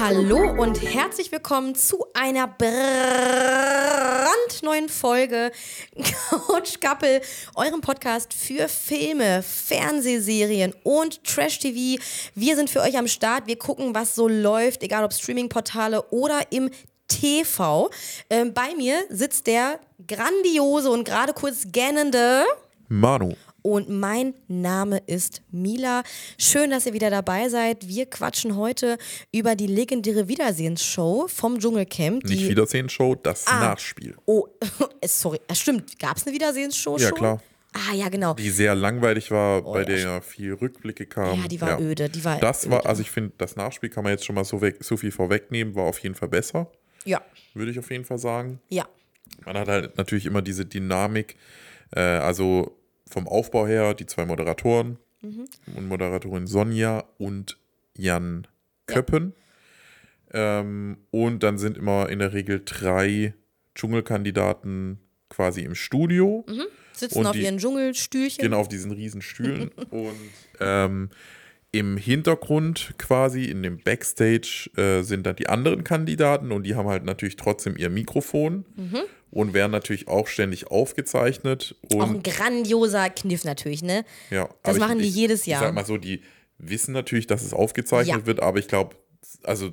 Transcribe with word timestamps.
Hallo 0.00 0.50
und 0.60 0.82
herzlich 0.82 1.30
willkommen 1.30 1.76
zu 1.76 2.04
einer 2.14 2.48
brandneuen 4.20 4.88
Folge 4.88 5.50
Couch 5.96 6.80
Couple, 6.80 7.22
eurem 7.54 7.80
Podcast 7.80 8.34
für 8.34 8.68
Filme, 8.68 9.42
Fernsehserien 9.42 10.74
und 10.82 11.24
Trash-TV. 11.24 12.02
Wir 12.34 12.56
sind 12.56 12.68
für 12.68 12.82
euch 12.82 12.98
am 12.98 13.08
Start. 13.08 13.46
Wir 13.46 13.56
gucken, 13.58 13.94
was 13.94 14.14
so 14.14 14.28
läuft, 14.28 14.82
egal 14.82 15.04
ob 15.04 15.14
Streaming-Portale 15.14 16.02
oder 16.10 16.40
im 16.50 16.70
TV. 17.08 17.88
Ähm, 18.28 18.52
bei 18.52 18.74
mir 18.76 19.04
sitzt 19.08 19.46
der 19.46 19.80
grandiose 20.06 20.90
und 20.90 21.04
gerade 21.04 21.32
kurz 21.32 21.66
gähnende 21.72 22.44
Manu. 22.88 23.34
Und 23.62 23.88
mein 23.88 24.34
Name 24.48 24.98
ist 25.06 25.42
Mila. 25.50 26.02
Schön, 26.38 26.70
dass 26.70 26.86
ihr 26.86 26.92
wieder 26.92 27.10
dabei 27.10 27.48
seid. 27.48 27.86
Wir 27.88 28.06
quatschen 28.06 28.56
heute 28.56 28.98
über 29.32 29.54
die 29.56 29.66
legendäre 29.66 30.28
Wiedersehensshow 30.28 31.26
vom 31.28 31.58
Dschungelcamp. 31.58 32.24
Nicht 32.24 32.40
Die 32.42 32.48
Wiedersehen-Show, 32.48 33.16
das 33.16 33.46
Ah. 33.46 33.60
Nachspiel. 33.60 34.16
oh, 34.26 34.46
sorry, 35.04 35.40
stimmt. 35.52 35.98
Gab 35.98 36.16
es 36.16 36.26
eine 36.26 36.34
Wiedersehensshow 36.34 36.96
Ja, 36.98 37.08
schon? 37.08 37.18
klar. 37.18 37.42
Ah, 37.72 37.94
ja, 37.94 38.08
genau. 38.08 38.34
Die 38.34 38.50
sehr 38.50 38.74
langweilig 38.74 39.30
war, 39.30 39.62
bei 39.62 39.80
ja, 39.80 39.84
der 39.84 39.98
ja 40.00 40.20
viel 40.20 40.54
Rückblicke 40.54 41.06
kam. 41.06 41.40
Ja, 41.40 41.46
die 41.48 41.60
war 41.60 41.80
öde, 41.80 42.08
die 42.08 42.24
war 42.24 42.40
das 42.40 42.64
öde. 42.64 42.72
war, 42.72 42.86
also 42.86 43.00
ich 43.00 43.10
finde, 43.12 43.32
das 43.38 43.54
Nachspiel 43.54 43.90
kann 43.90 44.02
man 44.02 44.12
jetzt 44.12 44.24
schon 44.24 44.34
mal 44.34 44.44
so, 44.44 44.60
weg, 44.60 44.78
so 44.80 44.96
viel 44.96 45.12
vorwegnehmen, 45.12 45.76
war 45.76 45.84
auf 45.84 46.00
jeden 46.00 46.16
Fall 46.16 46.28
besser, 46.28 46.68
Ja, 47.04 47.20
würde 47.54 47.70
ich 47.70 47.78
auf 47.78 47.88
jeden 47.92 48.04
Fall 48.04 48.18
sagen. 48.18 48.60
ja. 48.70 48.88
Man 49.46 49.56
hat 49.56 49.68
halt 49.68 49.96
natürlich 49.96 50.26
immer 50.26 50.42
diese 50.42 50.66
Dynamik, 50.66 51.36
äh, 51.94 52.00
also 52.00 52.76
vom 53.10 53.26
Aufbau 53.28 53.66
her, 53.66 53.94
die 53.94 54.06
zwei 54.06 54.24
Moderatoren 54.24 54.98
Mhm. 55.22 55.44
und 55.76 55.88
Moderatorin 55.88 56.46
Sonja 56.46 57.04
und 57.18 57.58
Jan 57.94 58.46
Köppen. 58.86 59.34
Ähm, 60.32 60.96
und 61.10 61.42
dann 61.42 61.58
sind 61.58 61.76
immer 61.76 62.08
in 62.08 62.20
der 62.20 62.32
Regel 62.32 62.62
drei 62.64 63.34
Dschungelkandidaten 63.74 64.98
quasi 65.28 65.62
im 65.62 65.74
Studio. 65.74 66.44
Sitzen 66.94 67.18
Und 67.18 67.26
auf 67.26 67.32
die- 67.32 67.42
ihren 67.42 67.58
Dschungelstühlchen. 67.58 68.42
Genau, 68.42 68.60
auf 68.60 68.68
diesen 68.68 68.92
riesen 68.92 69.22
Stühlen. 69.22 69.68
und 69.90 70.14
ähm, 70.60 71.10
im 71.72 71.96
Hintergrund 71.96 72.94
quasi, 72.98 73.44
in 73.44 73.62
dem 73.62 73.78
Backstage, 73.78 74.70
äh, 74.76 75.02
sind 75.02 75.24
dann 75.26 75.36
die 75.36 75.48
anderen 75.48 75.84
Kandidaten 75.84 76.50
und 76.52 76.64
die 76.64 76.74
haben 76.74 76.88
halt 76.88 77.04
natürlich 77.04 77.36
trotzdem 77.36 77.76
ihr 77.76 77.90
Mikrofon 77.90 78.64
und 79.30 79.54
werden 79.54 79.70
natürlich 79.70 80.08
auch 80.08 80.26
ständig 80.26 80.66
aufgezeichnet. 80.68 81.76
Auch 81.94 82.02
ein 82.02 82.22
grandioser 82.24 83.08
Kniff 83.10 83.44
natürlich, 83.44 83.82
ne? 83.82 84.04
ja, 84.30 84.48
das 84.64 84.78
machen 84.78 84.98
die 84.98 85.08
jedes 85.08 85.46
Jahr. 85.46 85.62
Ich 85.62 85.66
sag 85.68 85.74
mal 85.74 85.84
so, 85.86 85.96
die 85.96 86.22
wissen 86.58 86.92
natürlich, 86.92 87.26
dass 87.28 87.42
es 87.42 87.54
aufgezeichnet 87.54 88.20
Ja. 88.20 88.26
wird, 88.26 88.40
aber 88.40 88.58
ich 88.58 88.66
glaube, 88.66 88.96
also 89.44 89.72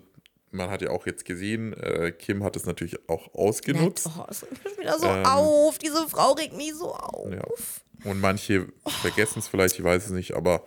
man 0.52 0.70
hat 0.70 0.81
ja 0.81 0.92
auch 0.92 1.06
jetzt 1.08 1.25
gesehen, 1.25 1.73
äh, 1.73 2.12
Kim 2.12 2.44
hat 2.44 2.56
es 2.56 2.66
natürlich 2.66 3.09
auch 3.09 3.34
ausgenutzt. 3.34 4.08
Oh, 4.18 4.23
es 4.30 4.44
regt 4.44 4.64
mich 4.64 4.78
wieder 4.78 4.98
so 5.00 5.08
Ähm, 5.08 5.25
auf. 5.25 5.78
Diese 5.80 6.08
Frau 6.08 6.34
regt 6.34 6.56
mich 6.56 6.73
so 6.75 6.94
auf. 6.94 7.31
Ja. 7.31 8.09
Und 8.09 8.22
manche 8.22 8.68
vergessen 9.02 9.40
es 9.40 9.48
vielleicht, 9.48 9.75
ich 9.80 9.84
weiß 9.84 10.06
es 10.06 10.12
nicht, 10.12 10.36
aber 10.36 10.64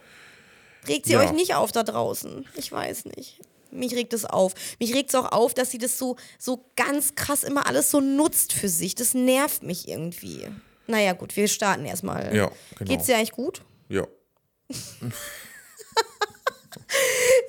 Regt 0.88 1.06
sie 1.06 1.12
Ja. 1.12 1.20
euch 1.20 1.32
nicht 1.32 1.54
auf 1.54 1.72
da 1.72 1.82
draußen? 1.82 2.46
Ich 2.56 2.70
weiß 2.72 3.04
nicht. 3.16 3.40
Mich 3.70 3.94
regt 3.94 4.12
es 4.12 4.24
auf. 4.24 4.54
Mich 4.80 4.94
regt 4.94 5.10
es 5.10 5.14
auch 5.14 5.30
auf, 5.30 5.54
dass 5.54 5.70
sie 5.70 5.78
das 5.78 5.96
so, 5.98 6.16
so 6.38 6.64
ganz 6.76 7.14
krass 7.14 7.44
immer 7.44 7.66
alles 7.66 7.90
so 7.90 8.00
nutzt 8.00 8.52
für 8.52 8.68
sich. 8.68 8.94
Das 8.96 9.14
nervt 9.14 9.62
mich 9.62 9.86
irgendwie. 9.88 10.48
Naja, 10.88 11.12
gut, 11.12 11.36
wir 11.36 11.46
starten 11.46 11.84
erstmal. 11.84 12.34
Ja, 12.34 12.50
genau. 12.78 12.90
Geht's 12.90 13.06
dir 13.06 13.16
eigentlich 13.16 13.32
gut? 13.32 13.62
ja. 13.88 14.06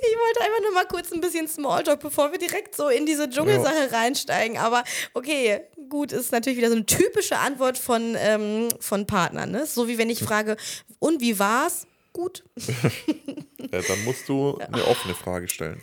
Ich 0.03 0.17
wollte 0.17 0.41
einfach 0.41 0.61
nur 0.61 0.71
mal 0.73 0.85
kurz 0.85 1.11
ein 1.11 1.21
bisschen 1.21 1.47
Smalltalk, 1.47 1.99
bevor 1.99 2.31
wir 2.31 2.39
direkt 2.39 2.75
so 2.75 2.89
in 2.89 3.05
diese 3.05 3.29
Dschungelsache 3.29 3.91
reinsteigen. 3.91 4.57
Aber 4.57 4.83
okay, 5.13 5.61
gut, 5.89 6.11
ist 6.11 6.31
natürlich 6.31 6.57
wieder 6.57 6.69
so 6.69 6.75
eine 6.75 6.85
typische 6.85 7.37
Antwort 7.37 7.77
von, 7.77 8.15
ähm, 8.17 8.69
von 8.79 9.05
Partnern. 9.05 9.51
Ne? 9.51 9.65
So 9.65 9.87
wie 9.87 9.97
wenn 9.97 10.09
ich 10.09 10.19
frage, 10.23 10.57
und 10.99 11.21
wie 11.21 11.37
war's? 11.39 11.85
Gut. 12.13 12.43
Äh, 13.71 13.83
dann 13.87 14.03
musst 14.03 14.27
du 14.27 14.57
eine 14.57 14.83
offene 14.85 15.13
Frage 15.13 15.47
stellen. 15.47 15.81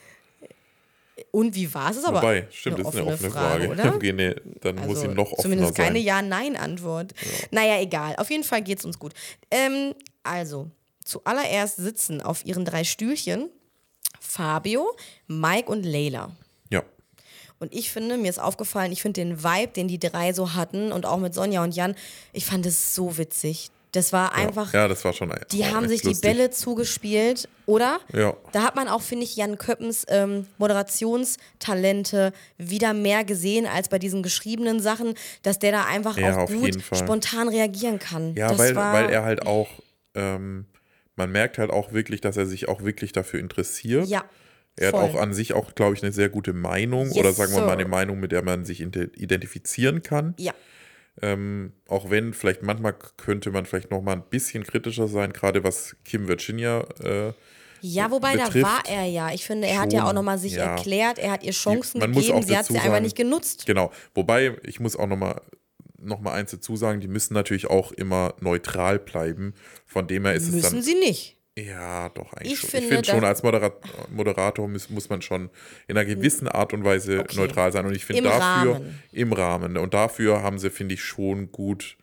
Und 1.31 1.55
wie 1.55 1.73
war's? 1.73 1.97
Ist 1.97 2.05
aber 2.05 2.19
Wobei, 2.19 2.47
stimmt, 2.51 2.81
das 2.81 2.89
ist 2.89 3.01
eine 3.01 3.13
offene 3.13 3.31
Frage. 3.31 3.69
oder? 3.69 3.95
Okay, 3.95 4.13
nee, 4.13 4.35
dann 4.61 4.77
muss 4.87 5.01
sie 5.01 5.09
noch 5.09 5.33
offener 5.33 5.43
zumindest 5.43 5.75
keine. 5.75 5.99
Ja-Nein-Antwort. 5.99 7.15
Naja, 7.51 7.81
egal. 7.81 8.17
Auf 8.17 8.31
jeden 8.31 8.45
Fall 8.45 8.63
geht's 8.63 8.85
uns 8.85 8.99
gut. 8.99 9.15
Ähm, 9.51 9.95
also, 10.23 10.71
zuallererst 11.05 11.77
sitzen 11.77 12.21
auf 12.21 12.45
ihren 12.45 12.65
drei 12.65 12.85
Stühlchen 12.85 13.49
Fabio, 14.21 14.95
Mike 15.27 15.71
und 15.71 15.85
Leila. 15.85 16.33
Ja. 16.71 16.83
Und 17.59 17.73
ich 17.73 17.91
finde, 17.91 18.19
mir 18.19 18.29
ist 18.29 18.41
aufgefallen, 18.41 18.93
ich 18.93 19.03
finde 19.03 19.21
den 19.23 19.43
Vibe, 19.43 19.73
den 19.73 19.89
die 19.89 19.99
drei 19.99 20.33
so 20.33 20.55
hatten 20.55 20.93
und 20.93 21.07
auch 21.07 21.19
mit 21.19 21.33
Sonja 21.35 21.63
und 21.63 21.75
Jan, 21.75 21.95
ich 22.33 22.45
fand 22.45 22.67
es 22.67 22.95
so 22.95 23.17
witzig. 23.17 23.71
Das 23.99 24.13
war 24.13 24.33
einfach, 24.33 24.73
Ja, 24.73 24.87
das 24.87 25.05
war 25.05 25.13
schon 25.13 25.33
ein- 25.33 25.45
die 25.51 25.67
haben 25.67 25.89
sich 25.89 26.03
die 26.03 26.09
lustig. 26.09 26.23
Bälle 26.31 26.51
zugespielt, 26.51 27.49
oder? 27.67 27.99
Ja. 28.13 28.37
Da 28.53 28.63
hat 28.63 28.77
man 28.77 28.87
auch, 28.87 29.03
finde 29.03 29.25
ich, 29.25 29.35
Jan 29.35 29.59
Köppens 29.59 30.05
ähm, 30.09 30.47
Moderationstalente 30.59 32.33
wieder 32.59 32.95
mehr 32.95 33.25
gesehen 33.25 33.67
als 33.67 33.89
bei 33.89 33.99
diesen 33.99 34.23
geschriebenen 34.23 34.79
Sachen, 34.81 35.15
dass 35.43 35.59
der 35.59 35.73
da 35.73 35.85
einfach 35.87 36.17
Ja, 36.17 36.37
auch 36.39 36.49
gut 36.49 36.79
spontan 36.95 37.49
reagieren 37.49 37.99
kann. 37.99 38.35
Ja, 38.37 38.49
das 38.51 38.59
weil, 38.59 38.77
weil 38.77 39.11
er 39.11 39.25
halt 39.25 39.47
auch, 39.47 39.69
ähm, 40.15 40.67
man 41.17 41.33
merkt 41.33 41.59
halt 41.59 41.71
auch 41.71 41.93
wirklich, 41.93 42.21
dass 42.21 42.37
er 42.37 42.47
sich 42.47 42.69
auch 42.69 42.85
wirklich 42.85 43.11
dafür 43.13 43.41
interessiert. 43.41 44.07
Ja. 44.07 44.25
Er 44.77 44.91
voll. 44.93 45.03
hat 45.03 45.11
auch 45.11 45.21
an 45.21 45.35
sich 45.35 45.55
auch, 45.55 45.75
glaube 45.75 45.97
ich, 45.97 46.05
eine 46.05 46.13
sehr 46.13 46.29
gute 46.29 46.53
Meinung 46.53 47.09
Yes, 47.09 47.17
oder 47.17 47.33
sagen 47.33 47.53
wir 47.53 47.63
mal 47.63 47.73
eine 47.73 47.89
Meinung, 47.89 48.21
mit 48.21 48.31
der 48.31 48.43
man 48.45 48.65
sich 48.65 48.81
identifizieren 48.81 50.05
kann. 50.05 50.35
Ja. 50.39 50.53
Ähm, 51.23 51.73
auch 51.89 52.11
wenn 52.11 52.33
vielleicht 52.35 52.63
manchmal 52.63 52.95
könnte 53.17 53.51
man 53.51 53.67
vielleicht 53.67 53.91
noch 53.91 54.03
mal 54.03 54.13
ein 54.13 54.23
bisschen 54.23 54.63
kritischer 54.65 55.09
sein, 55.09 55.33
gerade 55.33 55.65
was 55.65 55.97
Kim 56.05 56.29
Virginia 56.29 56.85
äh, 57.03 57.33
Ja, 57.81 58.11
wobei 58.11 58.37
da 58.37 58.45
betrifft, 58.47 58.65
war 58.67 58.83
er 58.87 59.05
ja. 59.05 59.33
Ich 59.33 59.45
finde, 59.47 59.67
er 59.69 59.81
hat 59.81 59.93
ja 59.93 60.01
schon, 60.01 60.09
auch 60.09 60.13
nochmal 60.13 60.39
sich 60.39 60.53
ja. 60.55 60.77
erklärt, 60.77 61.19
er 61.19 61.33
hat 61.33 61.43
ihr 61.43 61.53
Chancen 61.53 61.99
man 62.01 62.13
gegeben, 62.13 62.43
sie 62.43 62.57
hat 62.57 62.67
sie 62.67 62.73
dazu 62.73 62.75
einfach 62.75 62.95
sagen- 62.95 63.05
nicht 63.05 63.17
genutzt. 63.17 63.67
Genau. 63.67 63.91
Wobei, 64.15 64.57
ich 64.63 64.81
muss 64.81 64.97
auch 64.97 65.07
noch 65.07 65.17
mal, 65.17 65.41
noch 66.01 66.21
mal 66.21 66.33
eins 66.35 66.51
dazu 66.53 66.77
sagen, 66.77 67.01
die 67.01 67.09
müssen 67.09 67.35
natürlich 67.35 67.67
auch 67.69 67.91
immer 67.93 68.35
neutral 68.41 68.99
bleiben. 68.99 69.55
Von 69.87 70.07
dem 70.07 70.25
her 70.25 70.35
ist 70.35 70.49
es 70.49 70.55
Müssen 70.55 70.75
dann. 70.75 70.83
sie 70.83 70.95
nicht. 70.95 71.38
Ja, 71.67 72.09
doch, 72.11 72.33
eigentlich 72.35 72.53
Ich 72.55 72.61
schon. 72.61 72.71
finde, 72.71 72.87
ich 72.87 72.93
finde 72.95 73.11
schon, 73.11 73.25
als 73.25 73.43
Modera 73.43 73.73
Moderator 74.11 74.69
muss, 74.69 74.91
muss 74.91 75.09
man 75.09 75.23
schon 75.23 75.51
in 75.87 75.97
einer 75.97 76.05
gewissen 76.05 76.47
Art 76.49 76.73
und 76.73 76.85
Weise 76.85 77.21
Okay. 77.21 77.37
neutral 77.37 77.73
sein. 77.73 77.87
Und 77.87 77.95
ich 77.97 78.05
finde 78.05 78.23
dafür 78.25 78.75
Rahmen. 78.75 79.03
im 79.13 79.33
Rahmen. 79.33 79.77
Und 79.79 79.95
dafür 79.95 80.43
haben 80.43 80.59
sie, 80.59 80.71
finde 80.71 80.95
ich, 80.95 81.03
schon 81.03 81.51
gut 81.51 81.97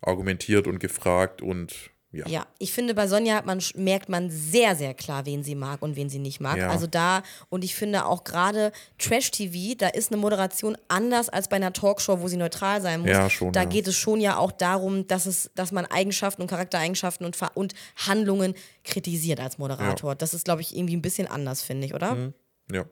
argumentiert 0.00 0.66
und 0.66 0.78
gefragt 0.78 1.42
und 1.42 1.90
ja. 2.14 2.26
Ja, 2.28 2.46
ich 2.58 2.72
finde, 2.72 2.94
bei 2.94 3.06
Sonja 3.08 3.42
man, 3.44 3.60
merkt 3.74 4.08
man 4.08 4.30
sehr, 4.30 4.76
sehr 4.76 4.94
klar, 4.94 5.26
wen 5.26 5.42
sie 5.42 5.54
mag 5.54 5.82
und 5.82 5.96
wen 5.96 6.08
sie 6.08 6.18
nicht 6.18 6.40
mag. 6.40 6.58
Ja. 6.58 6.70
Also 6.70 6.86
da, 6.86 7.22
und 7.48 7.64
ich 7.64 7.74
finde 7.74 8.06
auch 8.06 8.24
gerade 8.24 8.72
Trash-TV, 8.98 9.74
da 9.76 9.88
ist 9.88 10.12
eine 10.12 10.20
Moderation 10.20 10.76
anders 10.88 11.28
als 11.28 11.48
bei 11.48 11.56
einer 11.56 11.72
Talkshow, 11.72 12.20
wo 12.20 12.28
sie 12.28 12.36
neutral 12.36 12.80
sein 12.80 13.00
muss. 13.00 13.10
Ja, 13.10 13.28
schon, 13.28 13.52
Da 13.52 13.64
geht 13.64 13.88
es 13.88 13.96
schon 13.96 14.20
ja 14.20 14.38
auch 14.38 14.52
darum, 14.52 15.06
dass, 15.06 15.26
es, 15.26 15.50
dass 15.54 15.72
man 15.72 15.86
Eigenschaften 15.86 16.42
und 16.42 16.48
Charaktereigenschaften 16.48 17.26
und, 17.26 17.36
und 17.54 17.74
Handlungen 17.96 18.54
kritisiert 18.84 19.40
als 19.40 19.58
Moderator. 19.58 20.14
Das 20.14 20.34
ist, 20.34 20.44
glaube 20.44 20.62
ich, 20.62 20.76
irgendwie 20.76 20.96
ein 20.96 21.02
bisschen 21.02 21.26
anders, 21.26 21.62
finde 21.62 21.86
ich, 21.86 21.94
oder? 21.94 22.32
ja. 22.70 22.84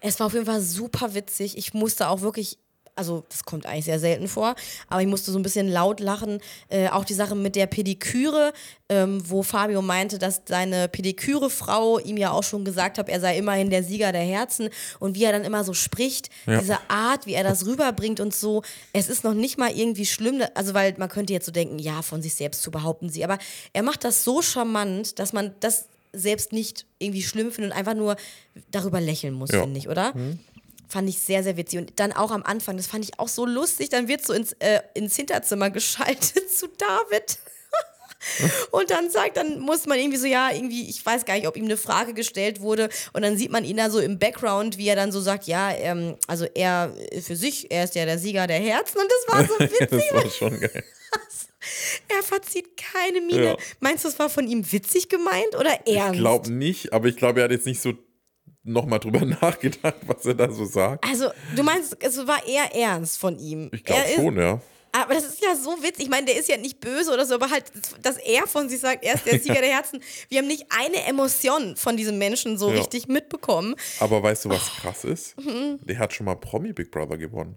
Es 0.00 0.18
war 0.18 0.26
auf 0.26 0.32
jeden 0.32 0.46
Fall 0.46 0.60
super 0.62 1.14
witzig. 1.14 1.58
Ich 1.58 1.74
musste 1.74 2.08
auch 2.08 2.22
wirklich, 2.22 2.58
also 2.96 3.24
das 3.28 3.44
kommt 3.44 3.66
eigentlich 3.66 3.84
sehr 3.86 3.98
selten 4.00 4.28
vor, 4.28 4.54
aber 4.88 5.00
ich 5.00 5.06
musste 5.06 5.30
so 5.32 5.38
ein 5.38 5.42
bisschen 5.42 5.68
laut 5.68 6.00
lachen. 6.00 6.40
Äh, 6.68 6.88
auch 6.88 7.04
die 7.04 7.14
Sache 7.14 7.34
mit 7.34 7.56
der 7.56 7.66
Pediküre, 7.66 8.52
ähm, 8.88 9.22
wo 9.28 9.42
Fabio 9.42 9.80
meinte, 9.82 10.18
dass 10.18 10.42
seine 10.46 10.88
Pediküre-Frau 10.88 11.98
ihm 11.98 12.16
ja 12.16 12.30
auch 12.32 12.42
schon 12.42 12.64
gesagt 12.64 12.98
hat, 12.98 13.08
er 13.08 13.20
sei 13.20 13.38
immerhin 13.38 13.70
der 13.70 13.82
Sieger 13.82 14.12
der 14.12 14.22
Herzen. 14.22 14.68
Und 14.98 15.14
wie 15.16 15.24
er 15.24 15.32
dann 15.32 15.44
immer 15.44 15.64
so 15.64 15.74
spricht, 15.74 16.28
Ja. 16.46 16.58
diese 16.60 16.78
Art, 16.88 17.26
wie 17.26 17.34
er 17.34 17.44
das 17.44 17.66
rüberbringt 17.66 18.20
und 18.20 18.34
so, 18.34 18.62
es 18.92 19.08
ist 19.08 19.24
noch 19.24 19.34
nicht 19.34 19.58
mal 19.58 19.70
irgendwie 19.70 20.06
schlimm. 20.06 20.42
Also, 20.54 20.74
weil 20.74 20.94
man 20.98 21.08
könnte 21.08 21.32
jetzt 21.32 21.46
so 21.46 21.52
denken, 21.52 21.78
ja, 21.78 22.02
von 22.02 22.22
sich 22.22 22.34
selbst 22.34 22.62
zu 22.62 22.70
behaupten 22.70 23.08
sie. 23.08 23.24
Aber 23.24 23.38
er 23.72 23.82
macht 23.82 24.04
das 24.04 24.24
so 24.24 24.42
charmant, 24.42 25.18
dass 25.18 25.32
man 25.32 25.54
das 25.60 25.86
selbst 26.12 26.52
nicht 26.52 26.86
irgendwie 26.98 27.22
schlimm 27.22 27.52
findet 27.52 27.70
und 27.72 27.78
einfach 27.78 27.94
nur 27.94 28.16
darüber 28.72 29.00
lächeln 29.00 29.32
muss, 29.32 29.52
Ja. 29.52 29.60
finde 29.62 29.78
ich, 29.78 29.88
oder? 29.88 30.12
Fand 30.90 31.08
ich 31.08 31.20
sehr, 31.20 31.42
sehr 31.42 31.56
witzig. 31.56 31.78
Und 31.78 31.92
dann 32.00 32.12
auch 32.12 32.32
am 32.32 32.42
Anfang, 32.42 32.76
das 32.76 32.88
fand 32.88 33.04
ich 33.04 33.18
auch 33.18 33.28
so 33.28 33.46
lustig, 33.46 33.88
dann 33.90 34.08
wird 34.08 34.26
so 34.26 34.32
ins, 34.32 34.52
äh, 34.58 34.80
ins 34.94 35.16
Hinterzimmer 35.16 35.70
geschaltet 35.70 36.50
zu 36.50 36.66
David. 36.68 37.38
Und 38.70 38.90
dann 38.90 39.10
sagt, 39.10 39.36
dann 39.36 39.60
muss 39.60 39.86
man 39.86 39.98
irgendwie 39.98 40.18
so, 40.18 40.26
ja, 40.26 40.50
irgendwie, 40.52 40.88
ich 40.90 41.04
weiß 41.04 41.24
gar 41.24 41.34
nicht, 41.34 41.46
ob 41.46 41.56
ihm 41.56 41.64
eine 41.64 41.76
Frage 41.76 42.12
gestellt 42.12 42.60
wurde. 42.60 42.90
Und 43.12 43.22
dann 43.22 43.36
sieht 43.38 43.50
man 43.50 43.64
ihn 43.64 43.76
da 43.76 43.88
so 43.88 43.98
im 43.98 44.18
Background, 44.18 44.76
wie 44.76 44.88
er 44.88 44.96
dann 44.96 45.12
so 45.12 45.20
sagt, 45.20 45.46
ja, 45.46 45.70
ähm, 45.72 46.16
also 46.26 46.44
er 46.54 46.94
für 47.22 47.36
sich, 47.36 47.70
er 47.70 47.84
ist 47.84 47.94
ja 47.94 48.04
der 48.04 48.18
Sieger 48.18 48.46
der 48.46 48.58
Herzen. 48.58 48.98
Und 48.98 49.10
das 49.10 49.34
war 49.34 49.46
so 49.46 49.58
witzig. 49.80 49.88
das 49.90 50.12
war 50.12 50.30
schon 50.30 50.60
geil. 50.60 50.84
Er 52.08 52.22
verzieht 52.22 52.76
keine 52.76 53.20
Miene. 53.20 53.44
Ja. 53.44 53.56
Meinst 53.80 54.04
du, 54.04 54.08
es 54.08 54.18
war 54.18 54.30
von 54.30 54.46
ihm 54.46 54.70
witzig 54.72 55.08
gemeint 55.08 55.54
oder 55.58 55.86
ernst? 55.86 56.14
Ich 56.14 56.20
glaube 56.20 56.50
nicht, 56.50 56.92
aber 56.92 57.08
ich 57.08 57.16
glaube, 57.16 57.40
er 57.40 57.44
hat 57.44 57.50
jetzt 57.50 57.66
nicht 57.66 57.82
so 57.82 57.92
nochmal 58.62 58.98
drüber 59.00 59.24
nachgedacht, 59.24 59.96
was 60.06 60.24
er 60.26 60.34
da 60.34 60.50
so 60.50 60.64
sagt. 60.64 61.04
Also, 61.04 61.30
du 61.56 61.62
meinst, 61.62 61.96
es 62.00 62.26
war 62.26 62.46
eher 62.46 62.74
ernst 62.74 63.18
von 63.18 63.38
ihm. 63.38 63.70
Ich 63.72 63.84
glaube 63.84 64.02
Er 64.02 64.08
ist- 64.10 64.14
schon, 64.16 64.36
ja. 64.38 64.60
Aber 64.92 65.14
das 65.14 65.22
ist 65.24 65.40
ja 65.40 65.54
so 65.54 65.70
witzig. 65.84 66.06
Ich 66.06 66.08
meine, 66.10 66.26
der 66.26 66.36
ist 66.36 66.48
ja 66.48 66.56
nicht 66.56 66.80
böse 66.80 67.12
oder 67.12 67.24
so, 67.24 67.36
aber 67.36 67.48
halt, 67.48 67.70
dass 68.02 68.16
er 68.16 68.48
von 68.48 68.68
sich 68.68 68.80
sagt, 68.80 69.04
er 69.04 69.14
ist 69.14 69.24
der 69.24 69.38
Sieger 69.40 69.60
der 69.60 69.70
Herzen. 69.72 70.02
Wir 70.28 70.38
haben 70.38 70.48
nicht 70.48 70.66
eine 70.76 71.04
Emotion 71.06 71.76
von 71.76 71.96
diesem 71.96 72.18
Menschen 72.18 72.58
so 72.58 72.70
Ja. 72.72 72.78
richtig 72.80 73.06
mitbekommen. 73.06 73.76
Aber 74.00 74.20
weißt 74.20 74.46
du, 74.46 74.48
was 74.48 74.62
Oh. 74.68 74.80
krass 74.80 75.04
ist? 75.04 75.38
Mhm. 75.38 75.78
Der 75.84 75.96
hat 76.00 76.12
schon 76.12 76.26
mal 76.26 76.34
Promi 76.34 76.72
Big 76.72 76.90
Brother 76.90 77.16
gewonnen. 77.18 77.56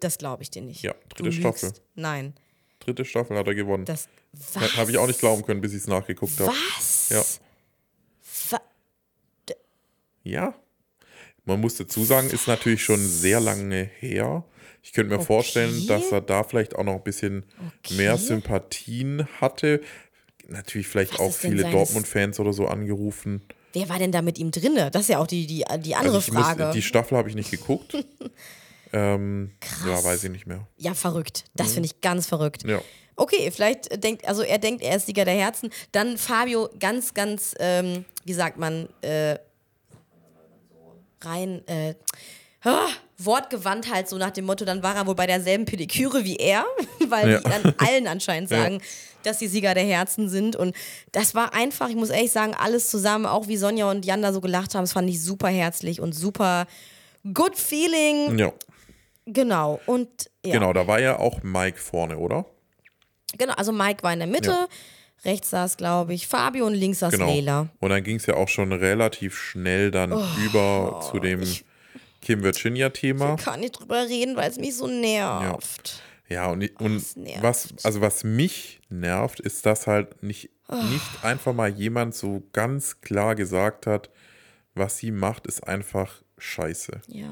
Das 0.00 0.18
glaube 0.18 0.42
ich 0.42 0.50
dir 0.50 0.60
nicht. 0.62 0.82
Ja, 0.82 0.94
Du 1.16 1.22
dritte 1.24 1.32
Staffel. 1.36 1.68
lügst. 1.70 1.82
Nein. 1.94 2.34
Dritte 2.80 3.04
Staffel 3.06 3.36
hat 3.38 3.46
er 3.46 3.54
gewonnen. 3.54 3.86
Das. 3.86 4.08
Was? 4.52 4.76
Habe 4.76 4.90
ich 4.90 4.98
auch 4.98 5.06
nicht 5.06 5.18
glauben 5.20 5.42
können, 5.44 5.60
bis 5.62 5.72
ich 5.72 5.78
es 5.78 5.86
nachgeguckt 5.86 6.38
habe. 6.38 6.52
Was? 6.76 7.08
Ja. 7.08 7.22
Ja. 10.24 10.54
Man 11.44 11.60
muss 11.60 11.76
dazu 11.76 12.04
sagen, 12.04 12.30
ist 12.30 12.48
natürlich 12.48 12.82
schon 12.82 13.06
sehr 13.06 13.38
lange 13.38 13.84
her. 14.00 14.44
Ich 14.82 14.92
könnte 14.92 15.16
mir 15.16 15.22
vorstellen, 15.22 15.86
dass 15.86 16.10
er 16.12 16.20
da 16.20 16.42
vielleicht 16.42 16.74
auch 16.76 16.84
noch 16.84 16.94
ein 16.94 17.02
bisschen 17.04 17.44
Okay. 17.84 17.94
mehr 17.94 18.16
Sympathien 18.18 19.26
hatte. 19.40 19.80
Natürlich 20.48 20.88
vielleicht 20.88 21.14
Was 21.14 21.20
auch 21.20 21.32
viele 21.32 21.70
Dortmund-Fans 21.70 22.40
oder 22.40 22.52
so 22.52 22.66
angerufen. 22.66 23.42
Wer 23.74 23.88
war 23.88 23.98
denn 23.98 24.12
da 24.12 24.22
mit 24.22 24.38
ihm 24.38 24.50
drinne? 24.50 24.90
Das 24.90 25.02
ist 25.02 25.08
ja 25.08 25.18
auch 25.18 25.26
die, 25.26 25.46
die, 25.46 25.64
die 25.80 25.94
andere 25.94 26.16
Also 26.16 26.18
ich 26.28 26.32
muss, 26.32 26.44
Frage. 26.44 26.70
die 26.74 26.82
Staffel 26.82 27.16
habe 27.18 27.28
ich 27.28 27.34
nicht 27.34 27.50
geguckt. 27.50 27.94
ähm, 28.92 29.52
Krass. 29.60 29.86
ja, 29.86 30.04
weiß 30.04 30.24
ich 30.24 30.30
nicht 30.30 30.46
mehr. 30.46 30.66
ja, 30.76 30.94
verrückt. 30.94 31.44
Das 31.54 31.72
finde 31.72 31.86
ich 31.86 32.00
ganz 32.00 32.26
verrückt. 32.26 32.64
Mhm. 32.64 32.70
Ja. 32.70 32.82
Okay, 33.16 33.50
vielleicht 33.52 34.02
denkt, 34.02 34.26
also 34.26 34.42
er 34.42 34.58
denkt, 34.58 34.82
er 34.82 34.96
ist 34.96 35.06
Sieger 35.06 35.24
der 35.24 35.34
Herzen. 35.34 35.70
Dann 35.92 36.18
Fabio 36.18 36.68
ganz, 36.80 37.14
ganz, 37.14 37.54
ähm, 37.58 38.04
wie 38.24 38.32
sagt 38.34 38.58
man, 38.58 38.88
äh, 39.02 39.38
rein, 41.26 41.66
äh, 41.68 41.94
ah, 42.64 42.86
wortgewandt 43.18 43.92
halt 43.92 44.08
so 44.08 44.16
nach 44.18 44.30
dem 44.30 44.44
Motto, 44.46 44.64
dann 44.64 44.82
war 44.82 44.96
er 44.96 45.06
wohl 45.06 45.14
bei 45.14 45.26
derselben 45.26 45.64
Pediküre 45.64 46.24
wie 46.24 46.36
er, 46.36 46.64
weil 47.08 47.30
Ja. 47.30 47.38
die 47.38 47.44
dann 47.50 47.74
allen 47.78 48.06
anscheinend 48.06 48.50
Ja. 48.50 48.62
sagen, 48.62 48.80
dass 49.22 49.38
sie 49.38 49.48
Sieger 49.48 49.72
der 49.74 49.84
Herzen 49.84 50.28
sind. 50.28 50.56
Und 50.56 50.74
das 51.12 51.34
war 51.34 51.54
einfach, 51.54 51.88
ich 51.88 51.96
muss 51.96 52.10
ehrlich 52.10 52.32
sagen, 52.32 52.54
alles 52.54 52.90
zusammen, 52.90 53.24
auch 53.26 53.48
wie 53.48 53.56
Sonja 53.56 53.90
und 53.90 54.04
Jan 54.04 54.20
da 54.22 54.32
so 54.32 54.40
gelacht 54.40 54.74
haben, 54.74 54.82
das 54.82 54.92
fand 54.92 55.08
ich 55.08 55.22
super 55.22 55.48
herzlich 55.48 56.00
und 56.00 56.12
super 56.14 56.66
good 57.32 57.56
feeling. 57.56 58.38
Ja, 58.38 58.52
Genau. 59.26 59.80
Und 59.86 60.30
ja. 60.44 60.52
genau, 60.52 60.74
da 60.74 60.86
war 60.86 61.00
ja 61.00 61.18
auch 61.18 61.42
Mike 61.42 61.78
vorne, 61.78 62.18
oder? 62.18 62.44
Genau, 63.38 63.54
also 63.54 63.72
Mike 63.72 64.02
war 64.02 64.12
in 64.12 64.18
der 64.18 64.28
Mitte, 64.28 64.50
Ja. 64.50 64.68
Rechts 65.24 65.50
saß, 65.50 65.76
glaube 65.76 66.14
ich, 66.14 66.26
Fabio 66.28 66.66
und 66.66 66.74
links 66.74 66.98
saß 67.00 67.12
Genau. 67.12 67.26
Leila. 67.26 67.68
Und 67.80 67.90
dann 67.90 68.02
ging 68.04 68.16
es 68.16 68.26
ja 68.26 68.34
auch 68.34 68.48
schon 68.48 68.72
relativ 68.72 69.36
schnell 69.36 69.90
dann 69.90 70.12
Oh, 70.12 70.24
über 70.44 71.00
zu 71.10 71.18
dem 71.20 71.42
Kim 72.20 72.42
Virginia-Thema. 72.42 73.36
Kann 73.36 73.60
nicht 73.60 73.72
drüber 73.72 74.02
reden, 74.08 74.36
weil 74.36 74.50
es 74.50 74.58
mich 74.58 74.76
so 74.76 74.86
nervt. 74.86 76.02
Ja, 76.28 76.46
und, 76.50 76.64
und 76.80 76.96
das 76.96 77.16
nervt. 77.16 77.42
was, 77.42 77.68
also 77.84 78.00
was 78.00 78.24
mich 78.24 78.80
nervt, 78.88 79.40
ist, 79.40 79.66
dass 79.66 79.86
halt 79.86 80.22
nicht, 80.22 80.50
Oh. 80.68 80.76
nicht 80.76 81.22
einfach 81.22 81.52
mal 81.52 81.68
jemand 81.68 82.14
so 82.14 82.42
ganz 82.54 83.02
klar 83.02 83.34
gesagt 83.34 83.86
hat, 83.86 84.08
was 84.74 84.96
sie 84.96 85.10
macht, 85.10 85.46
ist 85.46 85.68
einfach 85.68 86.22
scheiße. 86.38 87.02
Ja. 87.08 87.28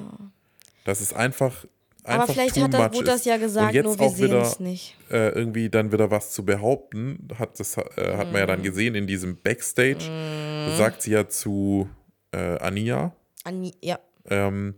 Das 0.85 1.01
ist 1.01 1.15
einfach. 1.15 1.65
Einfach 2.05 2.25
Aber 2.25 2.33
vielleicht 2.33 2.61
hat 2.61 2.75
das, 2.75 2.93
wurde 2.93 3.05
das 3.05 3.21
ist. 3.21 3.27
ja 3.27 3.37
gesagt, 3.37 3.75
nur 3.75 3.99
wir 3.99 4.09
sehen 4.11 4.33
es 4.41 4.61
nicht. 4.61 4.97
Äh, 5.11 5.29
irgendwie 5.31 5.69
dann 5.71 5.93
wieder 5.93 6.11
was 6.11 6.33
zu 6.33 6.45
behaupten, 6.45 7.29
hat, 7.39 7.59
das, 7.61 7.77
äh, 7.77 7.83
hat 8.17 8.33
man 8.33 8.37
ja 8.41 8.45
Mhm. 8.45 8.49
dann 8.49 8.63
gesehen 8.63 8.95
in 8.95 9.07
diesem 9.07 9.37
Backstage. 9.41 9.99
Da 10.69 10.77
sagt 10.77 11.03
sie 11.03 11.13
ja 11.13 11.29
zu 11.29 11.89
äh, 12.33 12.59
Ania, 12.59 13.15
Anni, 13.45 13.75
ja. 13.83 13.99
ähm, 14.31 14.75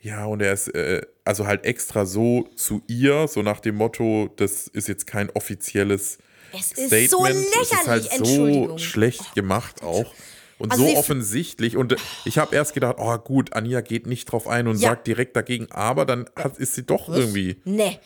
ja, 0.00 0.24
und 0.24 0.40
er 0.42 0.52
ist 0.54 0.68
äh, 0.74 1.02
also 1.24 1.46
halt 1.46 1.64
extra 1.64 2.06
so 2.06 2.48
zu 2.56 2.82
ihr, 2.88 3.28
so 3.28 3.42
nach 3.42 3.60
dem 3.60 3.76
Motto, 3.76 4.28
das 4.36 4.66
ist 4.66 4.88
jetzt 4.88 5.06
kein 5.06 5.28
offizielles 5.30 6.18
Es 6.52 6.72
ist 6.72 6.86
Statement. 6.88 7.10
so 7.10 7.26
es 7.26 7.34
lächerlich, 7.34 7.72
ist 8.06 8.10
halt 8.12 8.26
so 8.26 8.78
schlecht 8.78 9.34
gemacht 9.34 9.82
auch. 9.82 10.12
Und 10.60 10.70
Also 10.72 10.86
so 10.86 10.96
offensichtlich. 10.96 11.76
Und 11.76 11.96
ich 12.24 12.38
habe 12.38 12.54
erst 12.54 12.74
gedacht, 12.74 12.96
oh 12.98 13.16
gut, 13.18 13.54
Ania 13.54 13.80
geht 13.80 14.06
nicht 14.06 14.26
drauf 14.26 14.46
ein 14.46 14.68
und 14.68 14.76
Ja. 14.78 14.90
sagt 14.90 15.06
direkt 15.06 15.34
dagegen, 15.34 15.66
aber 15.72 16.04
dann 16.04 16.28
hat, 16.36 16.58
ist 16.58 16.74
sie 16.74 16.84
doch 16.84 17.08
irgendwie. 17.08 17.56
Nee. 17.64 17.98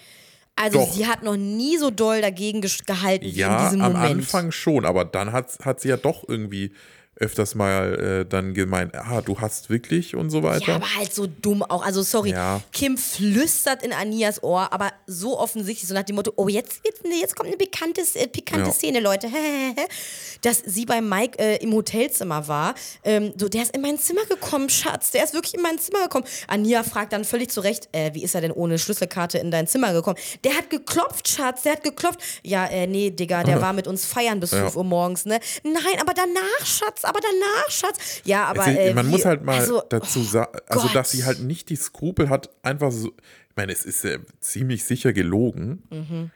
Also 0.56 0.78
Doch. 0.78 0.92
sie 0.92 1.06
hat 1.08 1.24
noch 1.24 1.36
nie 1.36 1.78
so 1.78 1.90
doll 1.90 2.20
dagegen 2.20 2.60
gehalten 2.60 3.24
wie 3.24 3.30
in 3.30 3.34
Ja, 3.34 3.64
diesem 3.64 3.80
am 3.82 3.92
Moment. 3.94 4.10
Anfang 4.20 4.52
schon, 4.52 4.84
aber 4.84 5.04
dann 5.04 5.32
hat, 5.32 5.58
hat 5.64 5.80
sie 5.80 5.88
ja 5.88 5.96
doch 5.96 6.24
irgendwie 6.28 6.72
öfters 7.16 7.54
mal 7.54 8.22
äh, 8.22 8.28
dann 8.28 8.54
gemeint, 8.54 8.94
ah, 8.94 9.20
du 9.20 9.40
hast 9.40 9.70
wirklich 9.70 10.14
und 10.16 10.30
so 10.30 10.42
weiter. 10.42 10.66
Ja, 10.66 10.74
aber 10.76 10.96
halt 10.96 11.14
so 11.14 11.26
dumm 11.26 11.62
auch. 11.62 11.84
Also, 11.84 12.02
sorry, 12.02 12.30
Ja. 12.30 12.60
Kim 12.72 12.98
flüstert 12.98 13.82
in 13.82 13.92
Anias 13.92 14.42
Ohr, 14.42 14.72
aber 14.72 14.92
so 15.06 15.38
offensichtlich, 15.38 15.88
so 15.88 15.94
nach 15.94 16.02
dem 16.02 16.16
Motto: 16.16 16.32
Oh, 16.36 16.48
jetzt, 16.48 16.80
jetzt, 16.84 17.02
jetzt 17.04 17.36
kommt 17.36 17.48
eine 17.48 17.56
bekannte, 17.56 18.02
äh, 18.14 18.26
pikante 18.26 18.66
Ja. 18.66 18.72
Szene, 18.72 19.00
Leute. 19.00 19.28
Dass 20.42 20.62
sie 20.66 20.84
bei 20.86 21.00
Mike 21.00 21.38
äh, 21.38 21.56
im 21.62 21.72
Hotelzimmer 21.72 22.48
war. 22.48 22.74
Ähm, 23.04 23.32
so, 23.36 23.48
der 23.48 23.62
ist 23.62 23.74
in 23.74 23.80
mein 23.80 23.98
Zimmer 23.98 24.24
gekommen, 24.26 24.68
Schatz. 24.68 25.10
Der 25.10 25.24
ist 25.24 25.34
wirklich 25.34 25.54
in 25.54 25.62
mein 25.62 25.78
Zimmer 25.78 26.02
gekommen. 26.02 26.24
Ania 26.48 26.82
fragt 26.82 27.12
dann 27.12 27.24
völlig 27.24 27.50
zu 27.50 27.60
Recht: 27.60 27.88
äh, 27.92 28.12
Wie 28.14 28.22
ist 28.24 28.34
er 28.34 28.40
denn 28.40 28.52
ohne 28.52 28.78
Schlüsselkarte 28.78 29.38
in 29.38 29.50
dein 29.50 29.66
Zimmer 29.66 29.92
gekommen? 29.92 30.18
Der 30.44 30.54
hat 30.56 30.70
geklopft, 30.70 31.28
Schatz, 31.28 31.62
der 31.62 31.72
hat 31.72 31.82
geklopft. 31.84 32.20
Ja, 32.42 32.66
äh, 32.66 32.86
nee, 32.86 33.10
Digga, 33.10 33.44
der 33.44 33.60
war 33.62 33.72
mit 33.72 33.86
uns 33.86 34.04
feiern 34.04 34.40
bis 34.40 34.50
5 34.50 34.76
Uhr 34.76 34.84
morgens, 34.84 35.24
ne? 35.24 35.38
Nein, 35.62 36.00
aber 36.00 36.12
danach, 36.14 36.66
Schatz, 36.66 37.03
aber 37.04 37.20
danach, 37.20 37.70
Schatz. 37.70 37.98
Ja, 38.24 38.44
aber. 38.46 38.66
Ist, 38.70 38.76
äh, 38.78 38.94
man 38.94 39.06
wie- 39.06 39.10
muss 39.10 39.24
halt 39.24 39.42
mal 39.44 39.58
also, 39.60 39.82
dazu 39.88 40.22
sagen, 40.22 40.58
also 40.68 40.86
Gott. 40.88 40.96
dass 40.96 41.10
sie 41.10 41.24
halt 41.24 41.40
nicht 41.40 41.68
die 41.70 41.76
Skrupel 41.76 42.28
hat, 42.28 42.50
einfach 42.62 42.90
so, 42.92 43.08
ich 43.08 43.56
meine, 43.56 43.72
es 43.72 43.84
ist 43.84 44.04
äh, 44.04 44.18
ziemlich 44.40 44.84
sicher 44.84 45.12
gelogen 45.12 46.30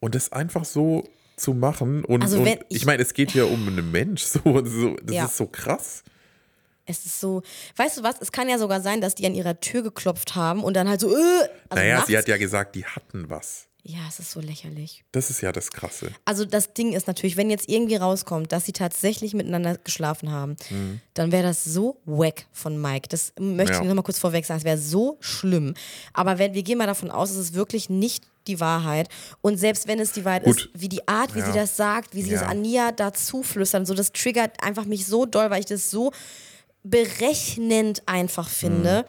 und 0.00 0.14
das 0.14 0.32
einfach 0.32 0.64
so 0.64 1.08
zu 1.36 1.52
machen 1.54 2.04
und, 2.04 2.18
Mhm. 2.18 2.22
Also 2.22 2.38
und 2.38 2.46
ich, 2.46 2.58
ich- 2.68 2.86
meine, 2.86 3.02
es 3.02 3.12
geht 3.14 3.30
hier 3.32 3.48
um 3.50 3.66
einen 3.68 3.90
Mensch, 3.90 4.22
so, 4.24 4.40
so 4.64 4.96
das 5.02 5.14
Ja. 5.14 5.24
ist 5.26 5.36
so 5.36 5.46
krass. 5.46 6.02
Es 6.86 7.06
ist 7.06 7.18
so, 7.18 7.42
weißt 7.76 7.98
du 7.98 8.02
was, 8.02 8.16
es 8.20 8.30
kann 8.30 8.46
ja 8.48 8.58
sogar 8.58 8.82
sein, 8.82 9.00
dass 9.00 9.14
die 9.14 9.24
an 9.26 9.34
ihrer 9.34 9.58
Tür 9.58 9.82
geklopft 9.82 10.34
haben 10.34 10.62
und 10.62 10.74
dann 10.74 10.86
halt 10.88 11.00
so, 11.00 11.08
äh, 11.08 11.14
also 11.16 11.48
naja, 11.70 11.94
nachts. 11.96 12.08
sie 12.08 12.18
hat 12.18 12.28
ja 12.28 12.36
gesagt, 12.36 12.74
die 12.74 12.84
hatten 12.84 13.30
was. 13.30 13.68
Ja, 13.86 13.98
es 14.08 14.18
ist 14.18 14.30
so 14.30 14.40
lächerlich. 14.40 15.04
Das 15.12 15.28
ist 15.28 15.42
ja 15.42 15.52
das 15.52 15.70
Krasse. 15.70 16.10
Also 16.24 16.46
das 16.46 16.72
Ding 16.72 16.94
ist 16.94 17.06
natürlich, 17.06 17.36
wenn 17.36 17.50
jetzt 17.50 17.68
irgendwie 17.68 17.96
rauskommt, 17.96 18.50
dass 18.50 18.64
sie 18.64 18.72
tatsächlich 18.72 19.34
miteinander 19.34 19.76
geschlafen 19.76 20.30
haben, 20.30 20.56
Mhm. 20.70 21.00
dann 21.12 21.32
wäre 21.32 21.42
das 21.42 21.64
so 21.64 21.98
wack 22.06 22.46
von 22.50 22.80
Mike. 22.80 23.08
Das 23.10 23.34
möchte 23.38 23.74
Ja. 23.74 23.82
ich 23.82 23.86
noch 23.86 23.94
mal 23.94 24.00
kurz 24.02 24.18
vorweg 24.18 24.46
sagen, 24.46 24.58
es 24.58 24.64
wäre 24.64 24.78
so 24.78 25.18
schlimm. 25.20 25.74
Aber 26.14 26.38
wenn, 26.38 26.54
wir 26.54 26.62
gehen 26.62 26.78
mal 26.78 26.86
davon 26.86 27.10
aus, 27.10 27.30
es 27.30 27.36
ist 27.36 27.52
wirklich 27.54 27.90
nicht 27.90 28.24
die 28.46 28.58
Wahrheit. 28.58 29.08
Und 29.42 29.58
selbst 29.58 29.86
wenn 29.86 29.98
es 30.00 30.12
die 30.12 30.24
Wahrheit 30.24 30.44
Gut. 30.44 30.56
ist, 30.60 30.68
wie 30.74 30.88
die 30.88 31.06
Art, 31.06 31.34
wie 31.34 31.40
Ja. 31.40 31.46
sie 31.46 31.58
das 31.58 31.76
sagt, 31.76 32.14
wie 32.14 32.22
sie 32.22 32.30
das 32.30 32.40
Ja. 32.42 32.48
Ania 32.48 32.90
dazu 32.90 33.42
flüstern, 33.42 33.84
so 33.86 33.92
das 33.94 34.12
triggert 34.12 34.62
einfach 34.62 34.86
mich 34.86 35.04
so 35.06 35.26
doll, 35.26 35.50
weil 35.50 35.60
ich 35.60 35.66
das 35.66 35.90
so 35.90 36.10
berechnend 36.82 38.02
einfach 38.06 38.48
finde. 38.48 39.04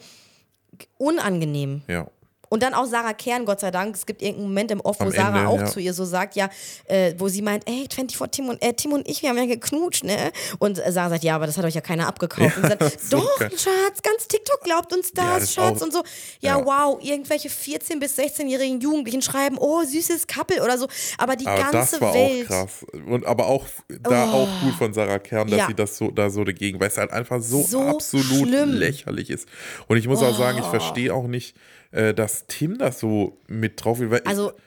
Unangenehm. 0.98 1.82
Ja. 1.88 2.08
Und 2.56 2.64
dann 2.64 2.74
auch 2.74 2.86
Sarah 2.86 3.12
Kern, 3.14 3.44
Gott 3.44 3.60
sei 3.60 3.70
Dank. 3.70 3.96
Es 3.98 4.06
gibt 4.06 4.22
irgendeinen 4.22 4.48
Moment 4.48 4.72
im 4.72 4.80
Off, 4.80 4.98
wo 5.02 5.04
Am 5.06 5.12
Sarah 5.12 5.40
Ende, 5.40 5.50
auch 5.50 5.60
ja. 5.60 5.66
zu 5.66 5.82
ihr 5.82 5.94
so 5.94 6.06
sagt, 6.06 6.36
ja, 6.38 6.50
äh, 6.86 7.14
wo 7.18 7.28
sie 7.28 7.42
meint, 7.42 7.68
ey, 7.68 7.86
24 7.94 8.32
Tim 8.32 8.48
und, 8.50 8.62
äh, 8.64 8.72
Tim 8.74 8.94
und 8.94 9.06
ich, 9.10 9.22
wir 9.22 9.30
haben 9.30 9.38
ja 9.38 9.46
geknutscht, 9.46 10.06
ne? 10.06 10.32
Und 10.60 10.78
Sarah 10.78 11.10
sagt, 11.10 11.24
ja, 11.26 11.36
aber 11.36 11.48
das 11.48 11.58
hat 11.58 11.66
euch 11.66 11.76
ja 11.76 11.82
keiner 11.82 12.08
abgekauft. 12.08 12.56
und 12.56 12.64
sie 12.64 12.70
sagt, 12.80 12.82
doch, 13.12 13.40
geil. 13.40 13.52
Schatz, 13.52 14.02
ganz 14.02 14.28
TikTok 14.30 14.62
glaubt 14.64 14.94
uns 14.94 15.12
das, 15.12 15.26
Ja, 15.26 15.40
das 15.40 15.54
Schatz. 15.54 15.82
auch- 15.82 15.86
und 15.86 15.92
so, 15.92 16.04
ja, 16.40 16.58
ja. 16.58 16.66
wow, 16.66 16.98
irgendwelche 17.04 17.50
14- 17.50 18.00
bis 18.00 18.18
16-jährigen 18.18 18.80
Jugendlichen 18.80 19.22
schreiben, 19.22 19.58
oh, 19.60 19.84
süßes 19.84 20.26
Couple 20.28 20.64
oder 20.64 20.78
so. 20.78 20.88
Aber 21.18 21.36
die 21.36 21.46
Aber 21.46 21.60
ganze 21.72 21.92
das 22.00 22.02
war 22.02 22.14
Welt. 22.14 22.46
auch 22.46 22.48
krass. 22.48 22.86
Und 23.08 23.26
aber 23.26 23.48
auch 23.48 23.66
da 24.02 24.32
auch 24.32 24.48
gut 24.62 24.76
von 24.76 24.94
Sarah 24.94 25.20
Kern, 25.20 25.50
dass 25.50 25.60
Ja. 25.60 25.68
sie 25.68 25.74
das 25.74 25.98
so 25.98 26.10
da 26.12 26.30
so 26.30 26.46
dagegen, 26.46 26.80
weil 26.80 26.88
es 26.88 26.98
halt 26.98 27.12
einfach 27.12 27.42
so, 27.42 27.62
So 27.64 27.82
absolut 27.82 28.48
schlimm. 28.48 28.72
lächerlich 28.72 29.30
ist. 29.30 29.48
Und 29.88 29.98
ich 29.98 30.08
muss 30.08 30.22
auch 30.24 30.38
sagen, 30.38 30.60
ich 30.60 30.66
verstehe 30.66 31.14
auch 31.14 31.28
nicht, 31.28 31.56
äh, 31.96 32.14
dass 32.14 32.46
Tim 32.48 32.78
das 32.78 33.00
so 33.00 33.40
mit 33.48 33.84
drauf 33.84 34.00
will. 34.00 34.12
Weil 34.12 34.22
Also, 34.26 34.52
ich, 34.52 34.58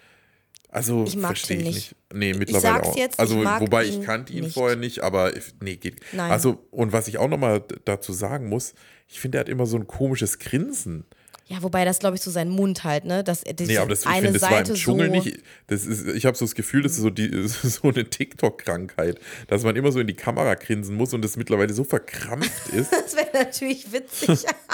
also 0.70 1.04
ich 1.06 1.18
verstehe 1.18 1.58
ich 1.58 1.64
nicht. 1.64 1.74
nicht. 1.74 1.94
Nee, 2.14 2.34
mittlerweile 2.34 2.82
auch. 2.82 2.96
jetzt, 2.96 3.18
also 3.20 3.42
ich 3.42 3.60
wobei 3.60 3.84
ich 3.84 4.02
kannte 4.02 4.32
ihn 4.32 4.44
nicht. 4.44 4.54
vorher 4.54 4.76
nicht, 4.76 5.00
aber 5.02 5.36
ich- 5.36 5.54
nee, 5.60 5.76
geht. 5.76 6.00
Nein. 6.12 6.30
Also 6.30 6.64
und 6.70 6.92
was 6.92 7.08
ich 7.08 7.18
auch 7.18 7.28
noch 7.28 7.38
mal 7.38 7.60
d- 7.60 7.76
dazu 7.84 8.12
sagen 8.12 8.48
muss, 8.48 8.74
ich 9.08 9.20
finde, 9.20 9.38
er 9.38 9.40
hat 9.40 9.48
immer 9.48 9.66
so 9.66 9.76
ein 9.76 9.86
komisches 9.86 10.38
Grinsen. 10.38 11.04
Ja, 11.50 11.62
wobei 11.62 11.86
das, 11.86 11.98
glaube 11.98 12.14
ich, 12.14 12.20
so 12.20 12.30
sein 12.30 12.50
Mund 12.50 12.84
halt, 12.84 13.06
ne? 13.06 13.24
Dass 13.24 13.42
er 13.42 13.54
Nee, 13.58 13.78
aber 13.78 13.88
das, 13.88 14.00
ich 14.02 14.06
eine 14.06 14.16
finde, 14.26 14.32
das 14.38 14.42
war 14.42 14.50
Seite 14.58 14.72
im 14.72 14.76
Dschungel 14.76 15.06
so, 15.06 15.12
nicht. 15.14 15.38
Das 15.68 15.86
ist, 15.86 16.06
ich 16.06 16.26
habe 16.26 16.36
so 16.36 16.44
das 16.44 16.54
Gefühl, 16.54 16.82
das 16.82 16.92
ist 16.92 16.98
so, 16.98 17.08
die, 17.08 17.30
das 17.42 17.64
ist 17.64 17.74
so 17.80 17.88
eine 17.88 18.04
TikTok-Krankheit, 18.04 19.18
dass 19.46 19.62
man 19.62 19.74
immer 19.74 19.90
so 19.90 19.98
in 20.00 20.06
die 20.06 20.14
Kamera 20.14 20.54
grinsen 20.56 20.94
muss 20.94 21.14
und 21.14 21.22
das 21.24 21.38
mittlerweile 21.38 21.72
so 21.72 21.84
verkrampft 21.84 22.68
ist. 22.74 22.92
Das 23.02 23.16
wäre 23.16 23.30
natürlich 23.32 23.90
witzig. 23.92 24.44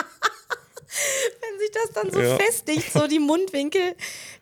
Das 1.74 1.92
dann 1.94 2.12
so 2.12 2.20
Ja. 2.20 2.36
festigt, 2.36 2.92
so 2.92 3.06
die 3.06 3.18
Mundwinkel. 3.18 3.94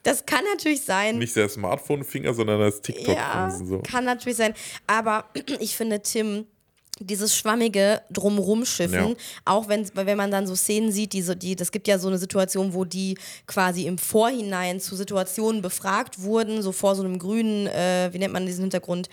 Das 0.03 0.27
kann 0.27 0.45
natürlich 0.53 0.83
sein. 0.83 1.19
Nicht 1.19 1.35
der 1.37 1.49
Smartphone-Finger, 1.49 2.35
sondern 2.35 2.61
das 2.61 2.77
ja, 2.77 2.81
TikTok-Grinsen. 2.83 3.67
So. 3.67 3.79
kann 3.81 4.05
natürlich 4.05 4.37
sein. 4.37 4.55
Aber 4.87 5.25
ich 5.61 5.77
finde, 5.77 6.01
Tim, 6.03 6.47
dieses 6.99 7.35
schwammige 7.35 8.03
Drumrumschiffen, 8.11 9.09
Ja. 9.11 9.15
auch 9.47 9.69
wenn, 9.69 9.89
wenn 9.95 10.17
man 10.17 10.31
dann 10.31 10.47
so 10.47 10.55
Szenen 10.55 10.93
sieht, 10.93 11.13
die, 11.15 11.23
so- 11.23 11.35
die, 11.35 11.57
das 11.57 11.73
gibt 11.73 11.89
ja 11.89 11.99
so 11.99 12.09
eine 12.09 12.19
Situation, 12.19 12.75
wo 12.75 12.85
die 12.85 13.17
quasi 13.47 13.87
im 13.87 13.97
Vorhinein 13.99 14.79
zu 14.81 14.95
Situationen 14.95 15.63
befragt 15.63 16.21
wurden, 16.23 16.61
so 16.63 16.71
vor 16.73 16.95
so 16.95 17.03
einem 17.03 17.19
grünen, 17.19 17.67
äh, 17.67 18.11
wie 18.13 18.19
nennt 18.19 18.33
man 18.35 18.45
diesen 18.47 18.63
Hintergrund? 18.65 19.09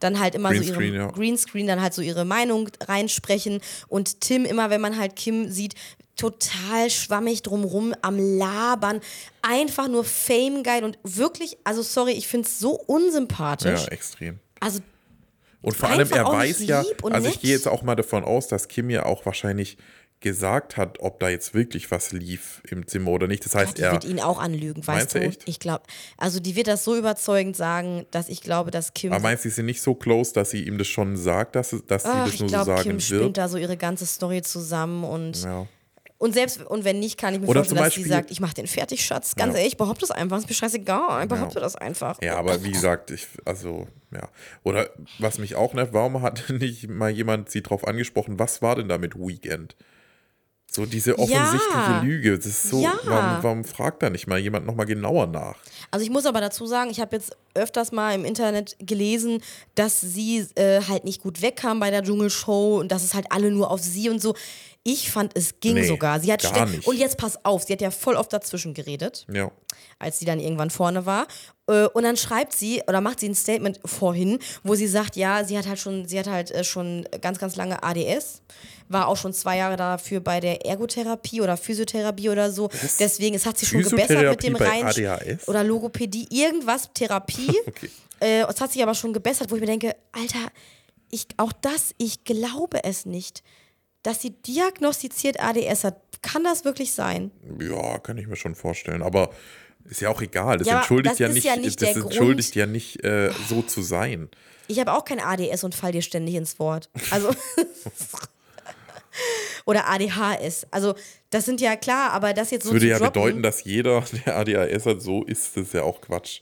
Dann 0.00 0.18
halt 0.18 0.34
immer 0.34 0.48
so 0.48 0.54
Greenscreen, 0.54 0.94
ihre 0.94 1.02
ja. 1.04 1.10
Greenscreen, 1.10 1.66
dann 1.66 1.82
halt 1.82 1.92
so 1.92 2.00
ihre 2.00 2.24
Meinung 2.24 2.68
reinsprechen. 2.82 3.60
Und 3.86 4.22
Tim, 4.22 4.46
immer 4.46 4.70
wenn 4.70 4.80
man 4.80 4.98
halt 4.98 5.14
Kim 5.14 5.50
sieht, 5.50 5.74
total 6.20 6.90
schwammig 6.90 7.42
drumrum 7.42 7.94
am 8.02 8.18
Labern, 8.18 9.00
einfach 9.42 9.88
nur 9.88 10.04
Fame 10.04 10.62
geil 10.62 10.84
und 10.84 10.98
wirklich, 11.02 11.56
also 11.64 11.82
sorry, 11.82 12.12
ich 12.12 12.28
finde 12.28 12.46
es 12.46 12.58
so 12.58 12.72
unsympathisch. 12.72 13.84
Ja, 13.84 13.88
extrem. 13.88 14.38
Also 14.60 14.80
Und 15.62 15.76
vor 15.76 15.88
allem, 15.88 16.10
er 16.12 16.26
weiß 16.26 16.60
ja, 16.64 16.84
also 17.02 17.28
ich 17.28 17.40
gehe 17.40 17.52
jetzt 17.52 17.66
auch 17.68 17.82
mal 17.82 17.96
davon 17.96 18.24
aus, 18.24 18.48
dass 18.48 18.68
Kim 18.68 18.90
ja 18.90 19.06
auch 19.06 19.24
wahrscheinlich 19.24 19.78
gesagt 20.20 20.76
hat, 20.76 21.00
ob 21.00 21.18
da 21.18 21.30
jetzt 21.30 21.54
wirklich 21.54 21.90
was 21.90 22.12
lief 22.12 22.60
im 22.70 22.86
Zimmer 22.86 23.10
oder 23.12 23.26
nicht. 23.26 23.42
Das 23.46 23.54
heißt, 23.54 23.78
die 23.78 23.82
er. 23.82 23.92
wird 23.92 24.04
ihn 24.04 24.20
auch 24.20 24.38
anlügen, 24.38 24.86
weißt 24.86 25.14
du 25.14 25.20
echt? 25.20 25.48
Ich 25.48 25.58
glaube, 25.60 25.82
also 26.18 26.40
die 26.40 26.56
wird 26.56 26.66
das 26.66 26.84
so 26.84 26.94
überzeugend 26.94 27.56
sagen, 27.56 28.04
dass 28.10 28.28
ich 28.28 28.42
glaube, 28.42 28.70
dass 28.70 28.92
Kim. 28.92 29.14
Aber 29.14 29.22
meinst 29.22 29.46
du, 29.46 29.48
sie 29.48 29.54
sind 29.54 29.64
nicht 29.66 29.80
so 29.80 29.94
close, 29.94 30.34
dass 30.34 30.50
sie 30.50 30.62
ihm 30.64 30.76
das 30.76 30.88
schon 30.88 31.16
sagt, 31.16 31.56
dass, 31.56 31.74
dass 31.86 32.02
sie 32.02 32.08
Ach, 32.10 32.26
das 32.26 32.34
ich 32.34 32.40
nur 32.40 32.50
so 32.50 32.54
glaube, 32.54 32.70
sagen 32.72 32.82
Kim 32.82 33.00
spinnt 33.00 33.20
wird? 33.22 33.38
da 33.38 33.48
so 33.48 33.56
ihre 33.56 33.78
ganze 33.78 34.04
Story 34.04 34.42
zusammen 34.42 35.04
und, 35.04 35.42
Ja. 35.42 35.66
Und 36.20 36.34
selbst 36.34 36.60
und 36.60 36.84
wenn 36.84 37.00
nicht, 37.00 37.18
kann 37.18 37.32
ich 37.34 37.40
mir 37.40 37.46
Oder 37.48 37.60
vorstellen, 37.64 37.82
dass 37.82 37.94
sie 37.94 38.04
sagt, 38.04 38.30
ich 38.30 38.40
mach 38.40 38.52
den 38.52 38.66
fertig, 38.66 39.02
Schatz. 39.04 39.34
Ganz 39.36 39.54
Ja. 39.54 39.60
ehrlich, 39.60 39.78
behaupte 39.78 40.04
es 40.04 40.10
einfach, 40.10 40.36
ist 40.38 40.48
mir 40.48 40.54
scheißegal, 40.54 41.26
behaupte 41.26 41.60
das 41.60 41.76
einfach. 41.76 42.20
Ja, 42.22 42.36
aber 42.36 42.62
wie 42.62 42.70
gesagt, 42.72 43.10
ich, 43.10 43.26
also, 43.46 43.88
ja. 44.12 44.28
Oder 44.62 44.90
was 45.18 45.38
mich 45.38 45.54
auch 45.56 45.72
nervt, 45.72 45.94
warum 45.94 46.20
hat 46.20 46.44
nicht 46.50 46.88
mal 46.90 47.08
jemand 47.10 47.50
sie 47.50 47.62
drauf 47.62 47.86
angesprochen, 47.88 48.38
was 48.38 48.60
war 48.60 48.76
denn 48.76 48.88
da 48.88 48.98
mit 48.98 49.16
Weekend? 49.16 49.76
So 50.72 50.86
diese 50.86 51.18
offensichtliche 51.18 51.90
Ja. 51.90 52.00
Lüge. 52.00 52.36
Das 52.36 52.46
ist 52.46 52.62
so, 52.68 52.80
Ja. 52.82 52.92
warum, 53.04 53.42
warum 53.42 53.64
fragt 53.64 54.04
da 54.04 54.10
nicht 54.10 54.28
mal 54.28 54.38
jemand 54.38 54.66
nochmal 54.66 54.86
genauer 54.86 55.26
nach? 55.26 55.56
Also 55.90 56.04
ich 56.04 56.10
muss 56.10 56.26
aber 56.26 56.40
dazu 56.40 56.64
sagen, 56.66 56.90
ich 56.90 57.00
habe 57.00 57.16
jetzt 57.16 57.36
öfters 57.54 57.90
mal 57.90 58.14
im 58.14 58.24
Internet 58.24 58.76
gelesen, 58.78 59.42
dass 59.74 60.00
sie 60.00 60.46
äh, 60.54 60.80
halt 60.86 61.02
nicht 61.04 61.22
gut 61.22 61.42
wegkam 61.42 61.80
bei 61.80 61.90
der 61.90 62.04
Dschungelshow 62.04 62.78
und 62.78 62.92
dass 62.92 63.02
es 63.02 63.14
halt 63.14 63.26
alle 63.30 63.50
nur 63.50 63.68
auf 63.68 63.80
sie 63.80 64.10
und 64.10 64.20
so. 64.22 64.36
Ich 64.82 65.10
fand, 65.10 65.36
es 65.36 65.60
ging 65.60 65.74
Nee, 65.74 65.86
sogar. 65.86 66.20
Sie 66.20 66.32
hat 66.32 66.42
gar 66.42 66.64
nicht. 66.66 66.86
Und 66.86 66.96
jetzt 66.96 67.18
pass 67.18 67.44
auf, 67.44 67.64
sie 67.64 67.74
hat 67.74 67.82
ja 67.82 67.90
voll 67.90 68.16
oft 68.16 68.32
dazwischen 68.32 68.72
geredet. 68.72 69.26
Ja. 69.30 69.50
als 69.98 70.18
sie 70.18 70.24
dann 70.24 70.40
irgendwann 70.40 70.70
vorne 70.70 71.04
war. 71.04 71.26
Äh, 71.68 71.84
Und 71.88 72.04
dann 72.04 72.16
schreibt 72.16 72.54
sie 72.54 72.82
oder 72.88 73.00
macht 73.02 73.20
sie 73.20 73.28
ein 73.28 73.34
Statement 73.34 73.78
vorhin, 73.84 74.38
wo 74.62 74.74
sie 74.74 74.86
sagt, 74.86 75.16
ja, 75.16 75.44
sie 75.44 75.58
hat 75.58 75.66
halt 75.68 75.78
schon, 75.78 76.06
sie 76.08 76.18
hat 76.18 76.26
halt 76.26 76.50
äh, 76.50 76.64
schon 76.64 77.06
ganz, 77.20 77.38
ganz 77.38 77.56
lange 77.56 77.82
ADS, 77.82 78.40
war 78.88 79.08
auch 79.08 79.16
schon 79.18 79.34
zwei 79.34 79.58
Jahre 79.58 79.76
dafür 79.76 80.20
bei 80.20 80.40
der 80.40 80.64
Ergotherapie 80.64 81.42
oder 81.42 81.56
Physiotherapie 81.58 82.30
oder 82.30 82.50
so. 82.50 82.70
Deswegen, 82.98 83.36
es 83.36 83.44
hat 83.44 83.58
sich 83.58 83.68
schon 83.68 83.82
gebessert 83.82 84.30
mit 84.30 84.42
dem 84.42 84.56
rein 84.56 84.84
ADHS? 84.86 85.46
oder 85.48 85.62
Logopädie, 85.62 86.26
irgendwas 86.30 86.88
Therapie. 86.94 87.54
Okay. 87.66 87.90
Äh, 88.22 88.42
es 88.50 88.60
hat 88.60 88.72
sich 88.72 88.82
aber 88.82 88.94
schon 88.94 89.12
gebessert, 89.12 89.50
wo 89.50 89.54
ich 89.54 89.60
mir 89.60 89.66
denke, 89.66 89.94
Alter, 90.12 90.50
ich, 91.10 91.26
auch 91.38 91.52
das, 91.52 91.94
ich 91.98 92.24
glaube 92.24 92.84
es 92.84 93.06
nicht, 93.06 93.42
dass 94.02 94.22
sie 94.22 94.30
diagnostiziert 94.30 95.40
ADS 95.40 95.84
hat. 95.84 96.00
Kann 96.22 96.44
das 96.44 96.64
wirklich 96.64 96.92
sein? 96.92 97.30
Ja, 97.60 97.98
kann 97.98 98.18
ich 98.18 98.26
mir 98.26 98.36
schon 98.36 98.54
vorstellen. 98.54 99.02
Aber 99.02 99.30
ist 99.84 100.00
ja 100.00 100.10
auch 100.10 100.20
egal. 100.20 100.58
Das 100.58 100.68
Ja, 100.68 100.78
entschuldigt 100.78 101.12
das 101.12 101.18
ja 101.18 101.28
nicht, 101.28 101.44
ja 101.44 101.56
nicht 101.56 101.80
das 101.80 101.96
entschuldigt 101.96 102.52
Grund. 102.52 102.56
ja 102.56 102.66
nicht, 102.66 103.04
äh, 103.04 103.30
so 103.48 103.62
zu 103.62 103.82
sein. 103.82 104.28
Ich 104.68 104.78
habe 104.78 104.92
auch 104.92 105.04
kein 105.04 105.20
ADS 105.20 105.64
und 105.64 105.74
fall 105.74 105.92
dir 105.92 106.02
ständig 106.02 106.34
ins 106.34 106.58
Wort. 106.58 106.90
Also. 107.10 107.30
Oder 109.66 109.88
ADHS. 109.88 110.66
Also, 110.70 110.94
das 111.30 111.44
sind 111.44 111.60
ja 111.60 111.76
klar, 111.76 112.12
aber 112.12 112.32
das 112.32 112.50
jetzt 112.50 112.64
so 112.64 112.70
Das 112.70 112.74
würde 112.74 112.88
ja 112.88 112.98
droppen, 112.98 113.12
bedeuten, 113.12 113.42
dass 113.42 113.64
jeder, 113.64 114.04
der 114.26 114.36
ADHS 114.36 114.86
hat, 114.86 115.02
so 115.02 115.24
ist, 115.24 115.56
das 115.56 115.64
ist 115.66 115.74
ja 115.74 115.82
auch 115.82 116.00
Quatsch. 116.00 116.40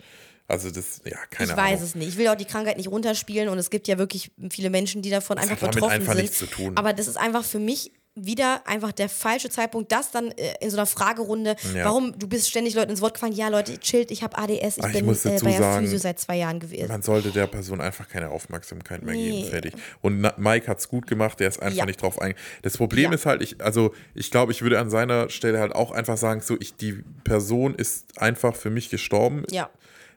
Also 0.48 0.70
das, 0.70 1.02
ja, 1.04 1.18
keine 1.30 1.52
ich 1.52 1.56
Ahnung. 1.58 1.64
weiß 1.72 1.82
es 1.82 1.94
nicht. 1.94 2.08
Ich 2.08 2.16
will 2.16 2.26
auch 2.28 2.34
die 2.34 2.46
Krankheit 2.46 2.78
nicht 2.78 2.88
runterspielen 2.90 3.48
und 3.50 3.58
es 3.58 3.68
gibt 3.70 3.86
ja 3.86 3.98
wirklich 3.98 4.30
viele 4.50 4.70
Menschen, 4.70 5.02
die 5.02 5.10
davon 5.10 5.36
einfach 5.38 5.60
hat 5.60 5.72
betroffen 5.72 5.92
einfach 5.92 6.14
sind. 6.14 6.22
nichts 6.22 6.38
zu 6.38 6.46
tun. 6.46 6.72
Aber 6.76 6.92
das 6.94 7.06
ist 7.06 7.16
einfach 7.18 7.44
für 7.44 7.58
mich 7.58 7.92
wieder 8.20 8.66
einfach 8.66 8.90
der 8.90 9.08
falsche 9.08 9.48
Zeitpunkt, 9.48 9.92
das 9.92 10.10
dann 10.10 10.32
äh, 10.32 10.54
in 10.60 10.70
so 10.70 10.76
einer 10.76 10.86
Fragerunde, 10.86 11.54
Ja. 11.72 11.84
warum 11.84 12.18
du 12.18 12.26
bist 12.26 12.48
ständig 12.50 12.74
Leuten 12.74 12.90
ins 12.90 13.00
Wort 13.00 13.14
gefallen, 13.14 13.32
ja 13.32 13.46
Leute, 13.48 13.78
chillt, 13.78 14.10
ich 14.10 14.24
habe 14.24 14.36
ADS, 14.38 14.78
ich 14.78 14.82
Aber 14.82 14.88
ich 14.92 15.00
bin 15.04 15.08
äh, 15.32 15.40
bei 15.40 15.52
der 15.58 15.78
Physio 15.80 15.98
seit 15.98 16.18
zwei 16.18 16.36
Jahren 16.38 16.58
gewesen. 16.58 16.88
Man 16.88 17.02
sollte 17.02 17.30
der 17.30 17.46
Person 17.46 17.80
einfach 17.80 18.08
keine 18.08 18.30
Aufmerksamkeit 18.30 19.02
mehr 19.04 19.14
Nee. 19.14 19.30
geben. 19.42 19.50
Fertig. 19.50 19.74
Und 20.00 20.20
Mike 20.38 20.66
hat 20.66 20.78
es 20.80 20.88
gut 20.88 21.06
gemacht, 21.06 21.38
der 21.38 21.46
ist 21.48 21.62
einfach 21.62 21.76
Ja. 21.78 21.86
nicht 21.86 22.02
drauf 22.02 22.20
eingegangen. 22.20 22.42
Das 22.62 22.76
Problem 22.76 23.10
Ja. 23.12 23.14
ist 23.14 23.24
halt, 23.26 23.40
ich, 23.40 23.60
also 23.62 23.94
ich 24.14 24.32
glaube, 24.32 24.50
ich 24.50 24.62
würde 24.62 24.80
an 24.80 24.90
seiner 24.90 25.28
Stelle 25.30 25.60
halt 25.60 25.72
auch 25.74 25.92
einfach 25.92 26.16
sagen, 26.16 26.40
so, 26.40 26.56
ich, 26.58 26.74
die 26.74 27.04
Person 27.22 27.74
ist 27.76 28.18
einfach 28.20 28.56
für 28.56 28.70
mich 28.70 28.90
gestorben. 28.90 29.44
Ja. 29.50 29.70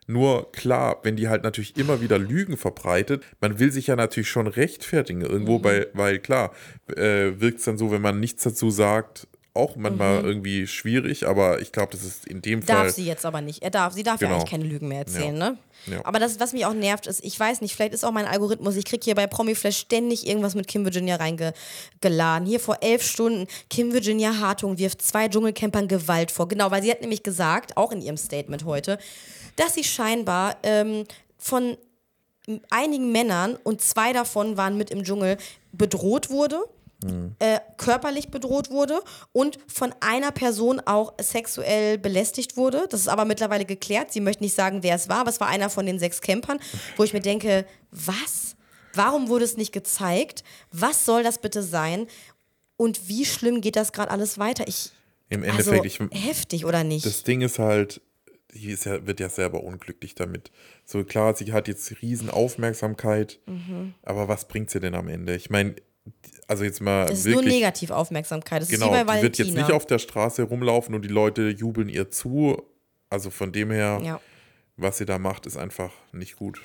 Nur 0.07 0.51
klar, 0.51 0.99
wenn 1.03 1.15
die 1.15 1.29
halt 1.29 1.43
natürlich 1.43 1.77
immer 1.77 2.01
wieder 2.01 2.17
Lügen 2.17 2.57
verbreitet, 2.57 3.23
man 3.39 3.59
will 3.59 3.71
sich 3.71 3.87
ja 3.87 3.95
natürlich 3.95 4.29
schon 4.29 4.47
rechtfertigen 4.47 5.21
irgendwo, 5.21 5.59
Mhm. 5.59 5.63
weil, 5.63 5.87
weil 5.93 6.19
klar, 6.19 6.51
äh, 6.95 7.39
wirkt 7.39 7.59
es 7.59 7.65
dann 7.65 7.77
so, 7.77 7.91
wenn 7.91 8.01
man 8.01 8.19
nichts 8.19 8.43
dazu 8.43 8.71
sagt, 8.71 9.27
auch 9.53 9.75
manchmal 9.75 10.23
irgendwie 10.23 10.65
schwierig, 10.65 11.27
aber 11.27 11.59
ich 11.59 11.73
glaube, 11.73 11.91
das 11.91 12.03
ist 12.05 12.25
in 12.25 12.41
dem 12.41 12.61
Fall. 12.61 12.77
Mhm. 12.77 12.83
Darf 12.85 12.93
sie 12.95 13.05
jetzt 13.05 13.25
aber 13.25 13.41
nicht. 13.41 13.61
Er 13.61 13.69
darf, 13.69 13.93
sie 13.93 14.03
darf 14.03 14.21
ja 14.21 14.27
Genau. 14.27 14.39
eigentlich 14.39 14.49
keine 14.49 14.63
Lügen 14.63 14.87
mehr 14.87 14.99
erzählen, 14.99 15.35
Ja. 15.35 15.49
ne? 15.51 15.57
Ja. 15.87 16.05
Aber 16.05 16.19
das, 16.19 16.39
was 16.39 16.53
mich 16.53 16.65
auch 16.65 16.73
nervt, 16.73 17.05
ist, 17.07 17.21
ich 17.25 17.37
weiß 17.37 17.59
nicht, 17.59 17.75
vielleicht 17.75 17.93
ist 17.93 18.05
auch 18.05 18.11
mein 18.13 18.25
Algorithmus, 18.25 18.75
ich 18.77 18.85
kriege 18.85 19.03
hier 19.03 19.15
bei 19.15 19.27
Promiflash 19.27 19.75
ständig 19.77 20.25
irgendwas 20.27 20.55
mit 20.55 20.67
Kim 20.69 20.85
Virginia 20.85 21.17
reingeladen. 21.17 22.47
Hier 22.47 22.59
vor 22.61 22.77
elf 22.81 23.03
Stunden, 23.03 23.47
Kim 23.69 23.91
Virginia 23.91 24.37
Hartung 24.39 24.77
wirft 24.77 25.01
zwei 25.01 25.27
Dschungelcampern 25.27 25.87
Gewalt 25.87 26.31
vor. 26.31 26.47
Genau, 26.47 26.71
weil 26.71 26.81
sie 26.83 26.91
hat 26.91 27.01
nämlich 27.01 27.23
gesagt, 27.23 27.75
auch 27.77 27.91
in 27.91 27.99
ihrem 28.01 28.17
Statement 28.17 28.63
heute, 28.63 28.99
dass 29.55 29.75
sie 29.75 29.83
scheinbar 29.83 30.57
ähm, 30.63 31.05
von 31.37 31.77
einigen 32.69 33.11
Männern, 33.11 33.57
und 33.63 33.81
zwei 33.81 34.13
davon 34.13 34.57
waren 34.57 34.77
mit 34.77 34.89
im 34.89 35.03
Dschungel, 35.03 35.37
bedroht 35.71 36.29
wurde 36.29 36.63
äh, 37.39 37.59
körperlich 37.77 38.29
bedroht 38.29 38.69
wurde 38.69 39.01
und 39.31 39.57
von 39.67 39.93
einer 40.01 40.31
Person 40.31 40.79
auch 40.85 41.13
sexuell 41.19 41.97
belästigt 41.97 42.57
wurde. 42.57 42.85
Das 42.89 43.01
ist 43.01 43.07
aber 43.07 43.25
mittlerweile 43.25 43.65
geklärt. 43.65 44.11
Sie 44.11 44.21
möchte 44.21 44.43
nicht 44.43 44.53
sagen, 44.53 44.83
wer 44.83 44.95
es 44.95 45.09
war, 45.09 45.21
aber 45.21 45.29
es 45.29 45.39
war 45.39 45.47
einer 45.47 45.69
von 45.69 45.85
den 45.85 45.97
sechs 45.97 46.21
Campern, 46.21 46.59
wo 46.97 47.03
ich 47.03 47.13
mir 47.13 47.21
denke, 47.21 47.65
was? 47.89 48.55
Warum 48.93 49.29
wurde 49.29 49.45
es 49.45 49.57
nicht 49.57 49.71
gezeigt? 49.71 50.43
Was 50.71 51.05
soll 51.05 51.23
das 51.23 51.39
bitte 51.39 51.63
sein? 51.63 52.07
Und 52.77 53.07
wie 53.07 53.25
schlimm 53.25 53.61
geht 53.61 53.77
das 53.77 53.93
gerade 53.93 54.11
alles 54.11 54.37
weiter? 54.37 54.67
Ich, 54.67 54.91
Im 55.29 55.43
also 55.43 55.71
Endeffekt, 55.71 55.85
ich, 55.85 55.99
heftig 56.27 56.65
oder 56.65 56.83
nicht? 56.83 57.05
Das 57.05 57.23
Ding 57.23 57.41
ist 57.41 57.57
halt, 57.57 58.01
ist 58.53 58.85
ja, 58.85 59.05
wird 59.05 59.19
ja 59.19 59.29
selber 59.29 59.63
unglücklich 59.63 60.15
damit. 60.15 60.51
So 60.85 61.03
klar, 61.03 61.35
sie 61.35 61.51
hat 61.53 61.67
jetzt 61.67 62.01
riesen 62.01 62.29
Aufmerksamkeit, 62.29 63.39
Mhm. 63.45 63.93
aber 64.03 64.27
was 64.27 64.47
bringt 64.47 64.69
sie 64.69 64.79
denn 64.79 64.95
am 64.95 65.07
Ende? 65.07 65.35
Ich 65.35 65.49
meine, 65.49 65.75
also 66.47 66.63
jetzt 66.63 66.81
mal 66.81 67.05
das 67.05 67.19
ist 67.19 67.25
nur 67.27 67.35
wirklich, 67.35 67.55
Negativaufmerksamkeit. 67.55 68.61
Das 68.61 68.69
genau, 68.69 68.93
ist 68.93 69.09
die 69.09 69.21
wird 69.21 69.37
jetzt 69.37 69.53
nicht 69.53 69.71
auf 69.71 69.85
der 69.85 69.99
Straße 69.99 70.43
rumlaufen 70.43 70.93
und 70.95 71.03
die 71.03 71.09
Leute 71.09 71.49
jubeln 71.49 71.89
ihr 71.89 72.11
zu. 72.11 72.61
Also 73.09 73.29
von 73.29 73.51
dem 73.51 73.71
her, 73.71 74.01
ja. 74.03 74.21
was 74.77 74.97
sie 74.97 75.05
da 75.05 75.17
macht, 75.17 75.45
ist 75.45 75.57
einfach 75.57 75.91
nicht 76.11 76.35
gut. 76.35 76.61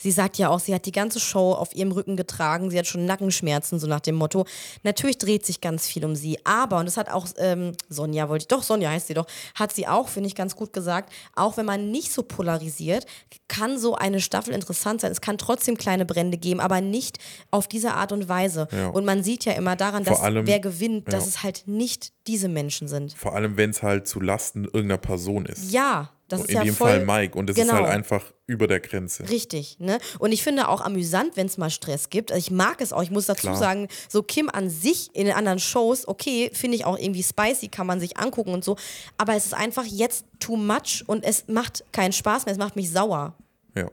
Sie 0.00 0.12
sagt 0.12 0.38
ja 0.38 0.48
auch, 0.48 0.60
sie 0.60 0.74
hat 0.74 0.86
die 0.86 0.92
ganze 0.92 1.18
Show 1.20 1.52
auf 1.52 1.74
ihrem 1.74 1.90
Rücken 1.92 2.16
getragen. 2.16 2.70
Sie 2.70 2.78
hat 2.78 2.86
schon 2.86 3.04
Nackenschmerzen, 3.04 3.78
so 3.80 3.86
nach 3.88 4.00
dem 4.00 4.14
Motto. 4.14 4.46
Natürlich 4.84 5.18
dreht 5.18 5.44
sich 5.44 5.60
ganz 5.60 5.86
viel 5.88 6.04
um 6.04 6.14
sie. 6.14 6.38
Aber, 6.44 6.78
und 6.78 6.86
das 6.86 6.96
hat 6.96 7.10
auch 7.10 7.26
ähm, 7.38 7.72
Sonja, 7.88 8.28
wollte 8.28 8.44
ich, 8.44 8.48
doch, 8.48 8.62
Sonja 8.62 8.90
heißt 8.90 9.08
sie 9.08 9.14
doch, 9.14 9.26
hat 9.56 9.72
sie 9.72 9.88
auch, 9.88 10.08
finde 10.08 10.28
ich, 10.28 10.34
ganz 10.36 10.54
gut 10.54 10.72
gesagt, 10.72 11.12
auch 11.34 11.56
wenn 11.56 11.66
man 11.66 11.90
nicht 11.90 12.12
so 12.12 12.22
polarisiert, 12.22 13.06
kann 13.48 13.78
so 13.78 13.96
eine 13.96 14.20
Staffel 14.20 14.54
interessant 14.54 15.00
sein. 15.00 15.10
Es 15.10 15.20
kann 15.20 15.36
trotzdem 15.36 15.76
kleine 15.76 16.04
Brände 16.06 16.38
geben, 16.38 16.60
aber 16.60 16.80
nicht 16.80 17.18
auf 17.50 17.66
diese 17.66 17.94
Art 17.94 18.12
und 18.12 18.28
Weise. 18.28 18.68
Ja. 18.70 18.88
Und 18.88 19.04
man 19.04 19.22
sieht 19.24 19.44
ja 19.44 19.52
immer 19.54 19.74
daran, 19.74 20.04
Vor 20.04 20.14
dass 20.14 20.22
allem- 20.22 20.46
wer 20.46 20.60
gewinnt, 20.60 21.12
dass 21.12 21.24
ja. 21.24 21.28
es 21.28 21.42
halt 21.42 21.64
nicht 21.66 22.12
diese 22.26 22.48
Menschen 22.48 22.86
sind. 22.88 23.14
Vor 23.14 23.34
allem, 23.34 23.56
wenn 23.56 23.70
es 23.70 23.82
halt 23.82 24.06
zu 24.06 24.20
Lasten 24.20 24.64
irgendeiner 24.64 24.98
Person 24.98 25.46
ist. 25.46 25.72
Ja, 25.72 26.10
Das 26.28 26.40
ist 26.40 26.50
In 26.50 26.56
ja 26.56 26.64
dem 26.64 26.74
voll, 26.74 26.88
Fall 26.90 27.04
Mike. 27.06 27.38
Und 27.38 27.48
ist 27.48 27.56
genau. 27.56 27.72
halt 27.72 27.86
einfach 27.86 28.22
über 28.46 28.66
der 28.66 28.80
Grenze. 28.80 29.28
Richtig, 29.30 29.78
ne? 29.80 29.98
Und 30.18 30.32
ich 30.32 30.42
finde 30.42 30.68
auch 30.68 30.82
amüsant, 30.82 31.36
wenn 31.36 31.46
es 31.46 31.56
mal 31.56 31.70
Stress 31.70 32.10
gibt. 32.10 32.30
Also 32.32 32.38
ich 32.38 32.50
mag 32.50 32.80
es 32.82 32.92
auch. 32.92 33.02
Ich 33.02 33.10
muss 33.10 33.26
dazu 33.26 33.42
Klar. 33.42 33.56
sagen, 33.56 33.88
so 34.08 34.22
Kim 34.22 34.50
an 34.50 34.68
sich 34.68 35.08
in 35.14 35.24
den 35.24 35.34
anderen 35.34 35.58
Shows, 35.58 36.06
okay, 36.06 36.50
finde 36.52 36.76
ich 36.76 36.84
auch 36.84 36.98
irgendwie 36.98 37.22
spicy, 37.22 37.68
kann 37.68 37.86
man 37.86 37.98
sich 37.98 38.18
angucken 38.18 38.52
und 38.52 38.62
so. 38.62 38.76
Aber 39.16 39.34
es 39.36 39.46
ist 39.46 39.54
einfach 39.54 39.84
jetzt 39.86 40.26
too 40.38 40.56
much 40.56 41.02
und 41.06 41.24
es 41.24 41.48
macht 41.48 41.82
keinen 41.92 42.12
Spaß 42.12 42.44
mehr. 42.44 42.52
Es 42.52 42.58
macht 42.58 42.76
mich 42.76 42.90
sauer. 42.90 43.34
Ja. 43.74 43.90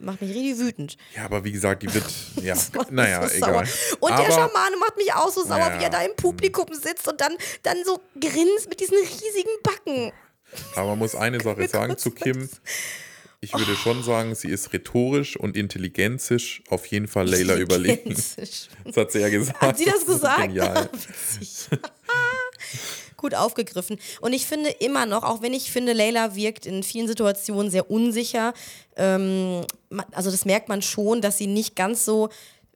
Macht 0.00 0.22
mich 0.22 0.34
richtig 0.34 0.58
wütend. 0.58 0.96
Ja, 1.14 1.24
aber 1.26 1.44
wie 1.44 1.52
gesagt, 1.52 1.84
die 1.84 1.94
wird, 1.94 2.04
ja, 2.42 2.56
naja, 2.90 3.28
so 3.28 3.34
egal. 3.36 3.66
sauer. 3.66 3.96
Und 4.00 4.12
aber, 4.12 4.22
der 4.24 4.32
Schamane 4.32 4.76
macht 4.80 4.96
mich 4.96 5.12
auch 5.12 5.30
so 5.30 5.44
sauer, 5.44 5.58
Ja. 5.58 5.78
wie 5.78 5.84
er 5.84 5.90
da 5.90 6.02
im 6.02 6.16
Publikum 6.16 6.66
sitzt 6.72 7.06
und 7.06 7.20
dann, 7.20 7.32
dann 7.62 7.76
so 7.84 8.00
grinst 8.18 8.68
mit 8.68 8.80
diesen 8.80 8.96
riesigen 8.96 9.50
Backen. 9.62 10.12
Aber 10.74 10.88
man 10.90 10.98
muss 10.98 11.14
eine 11.14 11.40
Sache 11.40 11.68
sagen 11.68 11.96
zu 11.96 12.10
Kim. 12.10 12.48
Ich 13.42 13.54
würde 13.54 13.74
schon 13.74 14.02
sagen, 14.02 14.34
sie 14.34 14.48
ist 14.48 14.72
rhetorisch 14.74 15.36
und 15.36 15.56
intelligenzisch 15.56 16.62
auf 16.68 16.84
jeden 16.86 17.08
Fall 17.08 17.26
Leila 17.28 17.56
überlegen. 17.56 18.14
Das 18.84 18.96
hat 18.96 19.12
sie 19.12 19.20
ja 19.20 19.28
gesagt. 19.30 19.60
Hat 19.60 19.78
sie 19.78 19.86
das 19.86 19.98
ist 19.98 20.06
gesagt? 20.06 20.42
Genial. 20.42 20.90
Witzig. 20.92 21.68
Gut 23.16 23.34
aufgegriffen. 23.34 23.98
Und 24.20 24.32
ich 24.32 24.46
finde 24.46 24.70
immer 24.70 25.06
noch, 25.06 25.22
auch 25.22 25.42
wenn 25.42 25.54
ich 25.54 25.70
finde, 25.70 25.92
Leila 25.92 26.34
wirkt 26.34 26.66
in 26.66 26.82
vielen 26.82 27.06
Situationen 27.06 27.70
sehr 27.70 27.90
unsicher, 27.90 28.52
ähm, 28.96 29.64
also 30.12 30.30
das 30.30 30.44
merkt 30.44 30.68
man 30.68 30.82
schon, 30.82 31.20
dass 31.20 31.38
sie 31.38 31.46
nicht 31.46 31.76
ganz 31.76 32.04
so 32.04 32.28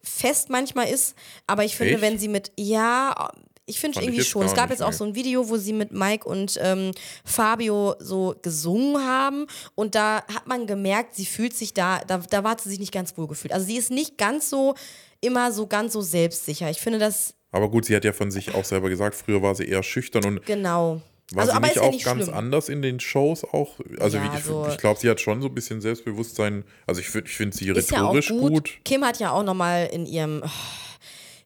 fest 0.03 0.51
manchmal 0.51 0.89
ist. 0.89 1.15
Aber 1.47 1.65
ich 1.65 1.77
finde, 1.77 1.95
Echt? 1.95 2.03
wenn 2.03 2.19
sie 2.19 2.29
mit, 2.29 2.53
ja, 2.57 3.31
ich 3.67 3.81
finde 3.81 3.99
ich 3.99 4.05
irgendwie 4.05 4.19
jetzt 4.21 4.29
schon. 4.31 4.45
Es 4.45 4.55
gab 4.55 4.71
jetzt 4.71 4.83
auch 4.83 4.93
so 4.93 5.05
ein 5.05 5.15
Video, 5.15 5.49
wo 5.49 5.57
sie 5.57 5.73
mit 5.73 5.93
Mike 5.93 6.29
und 6.29 6.59
ähm, 6.61 6.91
Fabio 7.25 7.95
so 7.99 8.35
gesungen 8.43 9.03
haben. 9.05 9.47
Und 9.75 9.95
da 9.95 10.23
hat 10.35 10.47
man 10.47 10.67
gemerkt, 10.67 11.15
sie 11.15 11.27
fühlt 11.27 11.55
sich 11.55 11.73
da, 11.75 12.01
da, 12.07 12.19
da 12.19 12.45
war 12.45 12.57
sie 12.59 12.69
sich 12.69 12.79
nicht 12.81 12.93
ganz 12.93 13.17
wohl 13.17 13.27
gefühlt. 13.27 13.53
Also 13.53 13.67
sie 13.67 13.77
ist 13.77 13.91
nicht 13.91 14.19
ganz 14.19 14.51
so, 14.51 14.75
immer 15.21 15.51
so 15.53 15.67
ganz 15.67 15.93
so 15.95 16.01
selbstsicher. 16.03 16.69
Ich 16.71 16.79
finde 16.81 16.99
das 16.99 17.35
Aber 17.53 17.71
gut, 17.71 17.87
sie 17.87 17.97
hat 17.97 18.05
ja 18.05 18.13
von 18.13 18.31
sich 18.31 18.55
auch 18.55 18.65
selber 18.65 18.91
gesagt, 18.91 19.15
früher 19.15 19.41
war 19.43 19.55
sie 19.55 19.65
eher 19.65 19.83
schüchtern 19.83 20.25
und 20.27 20.45
Genau. 20.45 21.01
war 21.33 21.41
also, 21.43 21.53
sie 21.53 21.57
aber 21.57 21.67
nicht 21.67 21.77
ja 21.77 21.83
auch 21.83 21.91
nicht 21.93 22.05
ganz 22.05 22.25
schlimm. 22.25 22.35
anders 22.35 22.69
in 22.69 22.83
den 22.83 23.01
Shows 23.01 23.45
auch? 23.45 23.81
Also 23.99 24.19
Ja, 24.19 24.25
wie, 24.31 24.37
ich, 24.39 24.45
so- 24.45 24.67
ich 24.69 24.77
glaube, 24.77 25.01
sie 25.01 25.09
hat 25.09 25.21
schon 25.21 25.41
so 25.41 25.49
ein 25.49 25.55
bisschen 25.55 25.81
Selbstbewusstsein. 25.81 26.65
Also 26.87 27.01
ich, 27.01 27.15
ich 27.15 27.35
finde 27.35 27.57
sie 27.57 27.69
Ist 27.71 27.91
ja 27.91 28.01
rhetorisch 28.01 28.29
gut. 28.29 28.53
gut. 28.53 28.71
Kim 28.85 29.03
hat 29.05 29.19
ja 29.21 29.31
auch 29.33 29.43
nochmal 29.43 29.89
in 29.91 30.05
ihrem 30.05 30.43
oh, 30.45 30.49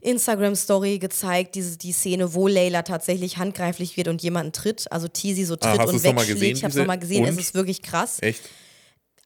Instagram-Story 0.01 0.99
gezeigt, 0.99 1.55
diese, 1.55 1.77
die 1.77 1.93
Szene, 1.93 2.35
wo 2.35 2.47
Layla 2.49 2.83
tatsächlich 2.83 3.39
handgreiflich 3.39 3.97
wird 3.97 4.09
und 4.09 4.23
jemanden 4.23 4.53
tritt, 4.53 4.91
also 4.93 5.09
Teasy 5.09 5.45
so 5.45 5.57
tritt 5.57 5.81
Ah, 5.81 5.85
und 5.85 6.03
wegschlägt. 6.03 6.59
ich 6.59 6.65
habe 6.65 6.71
es 6.71 6.77
nochmal 6.77 6.99
gesehen, 6.99 7.25
es 7.25 7.37
ist 7.37 7.55
wirklich 7.55 7.83
krass. 7.83 8.19
Echt? 8.21 8.43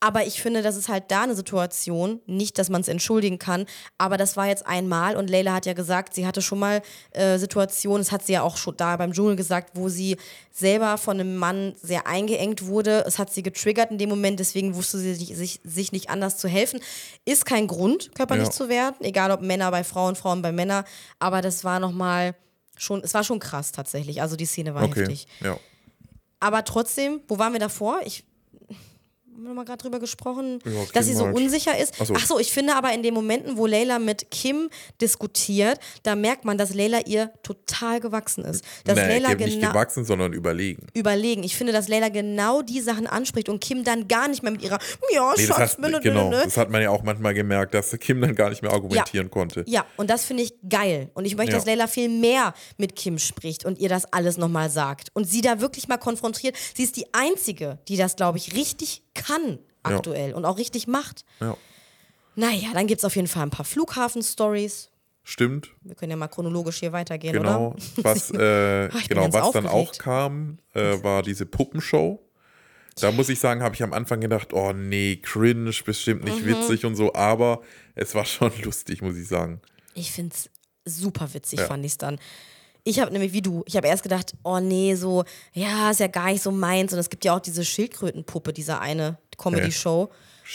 Aber 0.04 0.26
ich 0.26 0.42
finde, 0.42 0.62
das 0.62 0.74
ist 0.74 0.88
halt 0.88 1.04
da 1.12 1.22
eine 1.22 1.36
Situation, 1.36 2.20
nicht, 2.26 2.58
dass 2.58 2.68
man 2.70 2.80
es 2.80 2.88
entschuldigen 2.88 3.38
kann, 3.38 3.66
aber 3.98 4.16
das 4.16 4.36
war 4.36 4.48
jetzt 4.48 4.66
einmal 4.66 5.14
und 5.14 5.30
Leila 5.30 5.52
hat 5.54 5.64
ja 5.64 5.74
gesagt, 5.74 6.14
sie 6.14 6.26
hatte 6.26 6.42
schon 6.42 6.58
mal 6.58 6.82
äh, 7.12 7.38
Situationen, 7.38 7.98
das 8.02 8.10
hat 8.10 8.26
sie 8.26 8.32
ja 8.32 8.42
auch 8.42 8.56
schon 8.56 8.76
da 8.76 8.96
beim 8.96 9.12
Dschungel 9.12 9.36
gesagt, 9.36 9.70
wo 9.74 9.88
sie 9.88 10.16
selber 10.50 10.98
von 10.98 11.20
einem 11.20 11.36
Mann 11.36 11.76
sehr 11.80 12.08
eingeengt 12.08 12.66
wurde. 12.66 13.04
Es 13.06 13.20
hat 13.20 13.32
sie 13.32 13.44
getriggert 13.44 13.92
in 13.92 13.98
dem 13.98 14.08
Moment, 14.08 14.40
deswegen 14.40 14.74
wusste 14.74 14.98
sie 14.98 15.14
sich, 15.14 15.36
sich, 15.36 15.60
sich 15.62 15.92
nicht 15.92 16.10
anders 16.10 16.36
zu 16.36 16.48
helfen. 16.48 16.80
Ist 17.24 17.46
kein 17.46 17.68
Grund, 17.68 18.12
körperlich 18.16 18.46
Ja. 18.46 18.50
zu 18.50 18.68
werden, 18.68 18.96
egal 19.02 19.30
ob 19.30 19.40
Männer 19.40 19.70
bei 19.70 19.84
Frauen, 19.84 20.16
Frauen 20.16 20.42
bei 20.42 20.50
Männern, 20.50 20.82
aber 21.20 21.42
das 21.42 21.62
war 21.62 21.78
nochmal 21.78 22.34
schon, 22.76 23.02
es 23.04 23.14
war 23.14 23.22
schon 23.22 23.38
krass 23.38 23.70
tatsächlich, 23.70 24.20
also 24.20 24.34
die 24.34 24.46
Szene 24.46 24.74
war 24.74 24.82
Okay. 24.82 25.02
heftig. 25.02 25.28
Ja. 25.44 25.56
Aber 26.40 26.64
trotzdem, 26.64 27.20
wo 27.28 27.38
waren 27.38 27.52
wir 27.52 27.60
davor? 27.60 28.00
Ich 28.04 28.24
haben 29.42 29.50
wir 29.50 29.54
mal 29.54 29.64
gerade 29.64 29.78
drüber 29.82 29.98
gesprochen, 29.98 30.60
Ja, 30.64 30.70
dass 30.94 31.06
sie 31.06 31.14
so 31.14 31.24
halt. 31.26 31.36
unsicher 31.36 31.76
ist. 31.76 31.94
Ach 32.00 32.06
so. 32.06 32.14
Ach 32.16 32.26
so, 32.26 32.38
ich 32.38 32.52
finde 32.52 32.76
aber 32.76 32.92
in 32.92 33.02
den 33.02 33.12
Momenten, 33.12 33.56
wo 33.56 33.66
Leila 33.66 33.98
mit 33.98 34.30
Kim 34.30 34.68
diskutiert, 35.00 35.78
da 36.04 36.14
merkt 36.14 36.44
man, 36.44 36.56
dass 36.58 36.72
Leila 36.74 37.00
ihr 37.06 37.32
total 37.42 37.98
gewachsen 38.00 38.44
ist. 38.44 38.64
Dass 38.84 38.96
nee, 38.96 39.18
ge- 39.20 39.46
nicht 39.46 39.60
gewachsen, 39.60 40.04
sondern 40.04 40.32
überlegen. 40.32 40.86
überlegen. 40.94 41.42
Ich 41.42 41.56
finde, 41.56 41.72
dass 41.72 41.88
Leila 41.88 42.08
genau 42.08 42.62
die 42.62 42.80
Sachen 42.80 43.06
anspricht 43.06 43.48
und 43.48 43.60
Kim 43.60 43.82
dann 43.84 44.06
gar 44.08 44.28
nicht 44.28 44.42
mehr 44.42 44.52
mit 44.52 44.62
ihrer 44.62 44.78
Ja, 45.12 45.32
Nee, 45.36 45.46
das, 45.46 45.56
Schatz, 45.56 45.72
hat, 45.72 45.78
ne, 45.80 45.90
ne, 45.90 46.00
genau, 46.00 46.30
ne, 46.30 46.42
das 46.44 46.56
hat 46.56 46.70
man 46.70 46.80
ja 46.82 46.90
auch 46.90 47.02
manchmal 47.02 47.34
gemerkt, 47.34 47.74
dass 47.74 47.90
Kim 47.98 48.20
dann 48.20 48.34
gar 48.34 48.50
nicht 48.50 48.62
mehr 48.62 48.72
argumentieren 48.72 49.30
konnte. 49.30 49.64
Ja, 49.66 49.84
und 49.96 50.08
das 50.08 50.24
finde 50.24 50.44
ich 50.44 50.54
geil. 50.68 51.10
Und 51.14 51.24
ich 51.24 51.36
möchte, 51.36 51.52
Ja. 51.52 51.58
dass 51.58 51.66
Leila 51.66 51.86
viel 51.88 52.08
mehr 52.08 52.54
mit 52.76 52.94
Kim 52.96 53.18
spricht 53.18 53.64
und 53.64 53.78
ihr 53.80 53.88
das 53.88 54.04
alles 54.12 54.36
nochmal 54.36 54.70
sagt. 54.70 55.08
Und 55.14 55.24
sie 55.24 55.40
da 55.40 55.60
wirklich 55.60 55.88
mal 55.88 55.96
konfrontiert. 55.98 56.56
Sie 56.74 56.84
ist 56.84 56.96
die 56.96 57.06
Einzige, 57.12 57.78
die 57.88 57.96
das, 57.96 58.14
glaube 58.16 58.38
ich, 58.38 58.54
richtig 58.54 59.01
kann 59.14 59.58
Ja. 59.86 59.96
aktuell 59.96 60.34
und 60.34 60.44
auch 60.44 60.58
richtig 60.58 60.86
macht. 60.86 61.24
Ja. 61.40 61.56
Naja, 62.34 62.68
dann 62.72 62.86
gibt 62.86 63.00
es 63.00 63.04
auf 63.04 63.14
jeden 63.16 63.28
Fall 63.28 63.42
ein 63.42 63.50
paar 63.50 63.64
Flughafen-Stories. 63.66 64.88
Stimmt, 65.24 65.70
Wir 65.82 65.94
können 65.94 66.10
ja 66.10 66.16
mal 66.16 66.26
chronologisch 66.28 66.80
hier 66.80 66.92
weitergehen, 66.92 67.34
genau. 67.34 67.68
oder? 67.76 67.76
Was, 68.02 68.30
äh, 68.34 68.86
ich 68.88 69.08
bin 69.08 69.18
genau, 69.18 69.32
was 69.32 69.52
dann 69.52 69.66
auch 69.66 69.72
aufgeregt. 69.74 69.98
kam, 70.00 70.58
äh, 70.74 71.00
war 71.04 71.22
diese 71.22 71.46
Puppenshow. 71.46 72.20
Da 73.00 73.12
muss 73.12 73.28
ich 73.28 73.38
sagen, 73.38 73.62
habe 73.62 73.74
ich 73.74 73.82
am 73.82 73.92
Anfang 73.92 74.20
gedacht, 74.20 74.52
oh 74.52 74.72
nee, 74.72 75.16
cringe, 75.16 75.70
bestimmt 75.84 76.24
Mhm. 76.24 76.30
nicht 76.30 76.44
witzig 76.46 76.84
und 76.84 76.96
so, 76.96 77.14
aber 77.14 77.62
es 77.94 78.14
war 78.14 78.24
schon 78.24 78.50
lustig, 78.64 79.00
muss 79.00 79.16
ich 79.16 79.28
sagen. 79.28 79.60
Ich 79.94 80.10
finde 80.10 80.34
es 80.34 80.50
super 80.98 81.32
witzig, 81.34 81.60
Ja. 81.60 81.66
fand 81.66 81.84
ich 81.84 81.92
es 81.92 81.98
dann. 81.98 82.18
Ich 82.84 82.98
habe 82.98 83.12
nämlich 83.12 83.32
wie 83.32 83.42
du, 83.42 83.62
ich 83.66 83.76
habe 83.76 83.86
erst 83.86 84.02
gedacht, 84.02 84.34
oh 84.42 84.58
nee, 84.58 84.94
so, 84.96 85.24
ja, 85.52 85.90
ist 85.92 86.00
ja 86.00 86.08
gar 86.08 86.26
nicht 86.32 86.42
so 86.42 86.50
meins. 86.50 86.92
Und 86.92 86.98
es 86.98 87.10
gibt 87.10 87.24
ja 87.24 87.36
auch 87.36 87.40
diese 87.40 87.64
Schildkrötenpuppe, 87.64 88.52
diese 88.52 88.80
eine 88.80 89.18
Comedy-Show, 89.38 90.10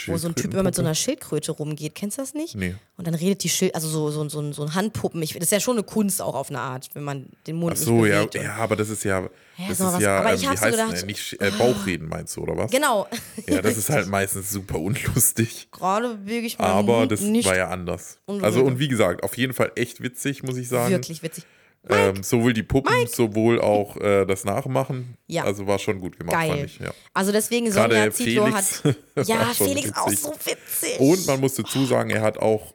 wo 0.07 0.17
so 0.17 0.27
ein 0.27 0.35
Typ 0.35 0.53
immer 0.53 0.63
mit 0.63 0.75
so 0.75 0.81
einer 0.81 0.93
Schildkröte 0.93 1.53
rumgeht. 1.53 1.95
Kennst 1.95 2.17
du 2.17 2.21
das 2.21 2.33
nicht? 2.33 2.55
Nee. 2.55 2.75
Und 2.97 3.07
dann 3.07 3.15
redet 3.15 3.43
die 3.43 3.49
Schild, 3.49 3.73
also 3.75 3.87
so, 3.87 4.11
so, 4.11 4.27
so, 4.27 4.51
so 4.51 4.63
ein 4.63 4.75
Handpuppen. 4.75 5.21
Ich, 5.21 5.33
das 5.33 5.43
ist 5.43 5.51
ja 5.51 5.61
schon 5.61 5.77
eine 5.77 5.83
Kunst 5.83 6.21
auch 6.21 6.35
auf 6.35 6.49
eine 6.49 6.59
Art, 6.59 6.89
wenn 6.93 7.03
man 7.03 7.27
den 7.47 7.55
Mund 7.55 7.77
Ach 7.77 7.81
so, 7.81 8.05
ja, 8.05 8.27
ja, 8.33 8.55
aber 8.55 8.75
das 8.75 8.89
ist 8.89 9.05
ja, 9.05 9.21
das 9.21 9.29
ist 9.71 9.79
ist 9.79 9.85
was- 9.85 10.01
ja, 10.01 10.17
aber 10.19 10.29
ähm, 10.31 10.35
ich 10.35 10.41
wie 10.41 10.47
hab 10.47 10.57
so 10.57 10.65
gedacht, 10.65 11.03
äh, 11.03 11.05
nicht 11.05 11.41
äh, 11.41 11.51
Bauchreden 11.57 12.09
meinst 12.09 12.35
du, 12.35 12.41
oder 12.41 12.57
was? 12.57 12.69
Genau. 12.71 13.07
Ja, 13.47 13.61
das 13.61 13.77
ist 13.77 13.89
halt 13.89 14.07
meistens 14.07 14.49
super 14.51 14.79
unlustig. 14.79 15.69
Gerade 15.71 16.15
bewege 16.15 16.45
ich 16.47 16.59
Aber 16.59 17.07
das 17.07 17.21
war 17.21 17.55
ja 17.55 17.69
anders. 17.69 18.19
unberührt. 18.25 18.45
Also 18.53 18.65
und 18.65 18.79
wie 18.79 18.89
gesagt, 18.89 19.23
auf 19.23 19.37
jeden 19.37 19.53
Fall 19.53 19.71
echt 19.75 20.03
witzig, 20.03 20.43
muss 20.43 20.57
ich 20.57 20.67
sagen. 20.67 20.91
wirklich 20.91 21.23
witzig. 21.23 21.45
Ähm, 21.89 22.23
sowohl 22.23 22.53
die 22.53 22.63
Puppen, 22.63 23.07
sowohl 23.07 23.59
auch 23.61 23.97
äh, 23.97 24.25
das 24.25 24.43
Nachmachen. 24.45 25.17
Ja. 25.27 25.43
Also 25.43 25.67
war 25.67 25.79
schon 25.79 25.99
gut 25.99 26.17
gemacht, 26.17 26.35
fand 26.35 26.49
Geil. 26.49 26.65
ich. 26.65 26.79
Ja. 26.79 26.91
Also 27.13 27.31
deswegen 27.31 27.69
Gerade 27.69 27.95
Sonja 27.95 28.11
Zietlow 28.11 28.45
Felix 28.45 28.83
hat. 28.83 28.95
Ja, 29.27 29.45
Felix 29.53 29.93
auch 29.95 30.07
witzig. 30.09 30.19
so 30.21 30.33
witzig. 30.43 30.99
Und 30.99 31.25
man 31.27 31.39
muss 31.39 31.55
dazu 31.55 31.85
sagen, 31.85 32.09
er 32.09 32.21
hat 32.21 32.37
auch, 32.37 32.73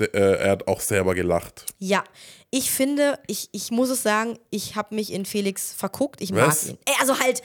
äh, 0.00 0.04
er 0.12 0.50
hat 0.50 0.66
auch 0.68 0.80
selber 0.80 1.14
gelacht. 1.14 1.66
Ja, 1.78 2.04
ich 2.50 2.70
finde, 2.70 3.18
ich, 3.26 3.48
ich 3.52 3.70
muss 3.70 3.90
es 3.90 4.02
sagen, 4.02 4.38
ich 4.50 4.74
habe 4.76 4.94
mich 4.94 5.12
in 5.12 5.26
Felix 5.26 5.72
verguckt. 5.72 6.20
Ich 6.20 6.34
Was? 6.34 6.66
mag 6.66 6.72
ihn. 6.74 6.78
Ey, 6.86 6.94
Also 7.00 7.18
halt 7.20 7.42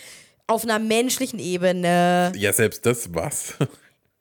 auf 0.48 0.64
einer 0.64 0.80
menschlichen 0.80 1.40
Ebene. 1.40 2.32
Ja, 2.36 2.54
selbst 2.54 2.86
das 2.86 3.14
was. 3.14 3.56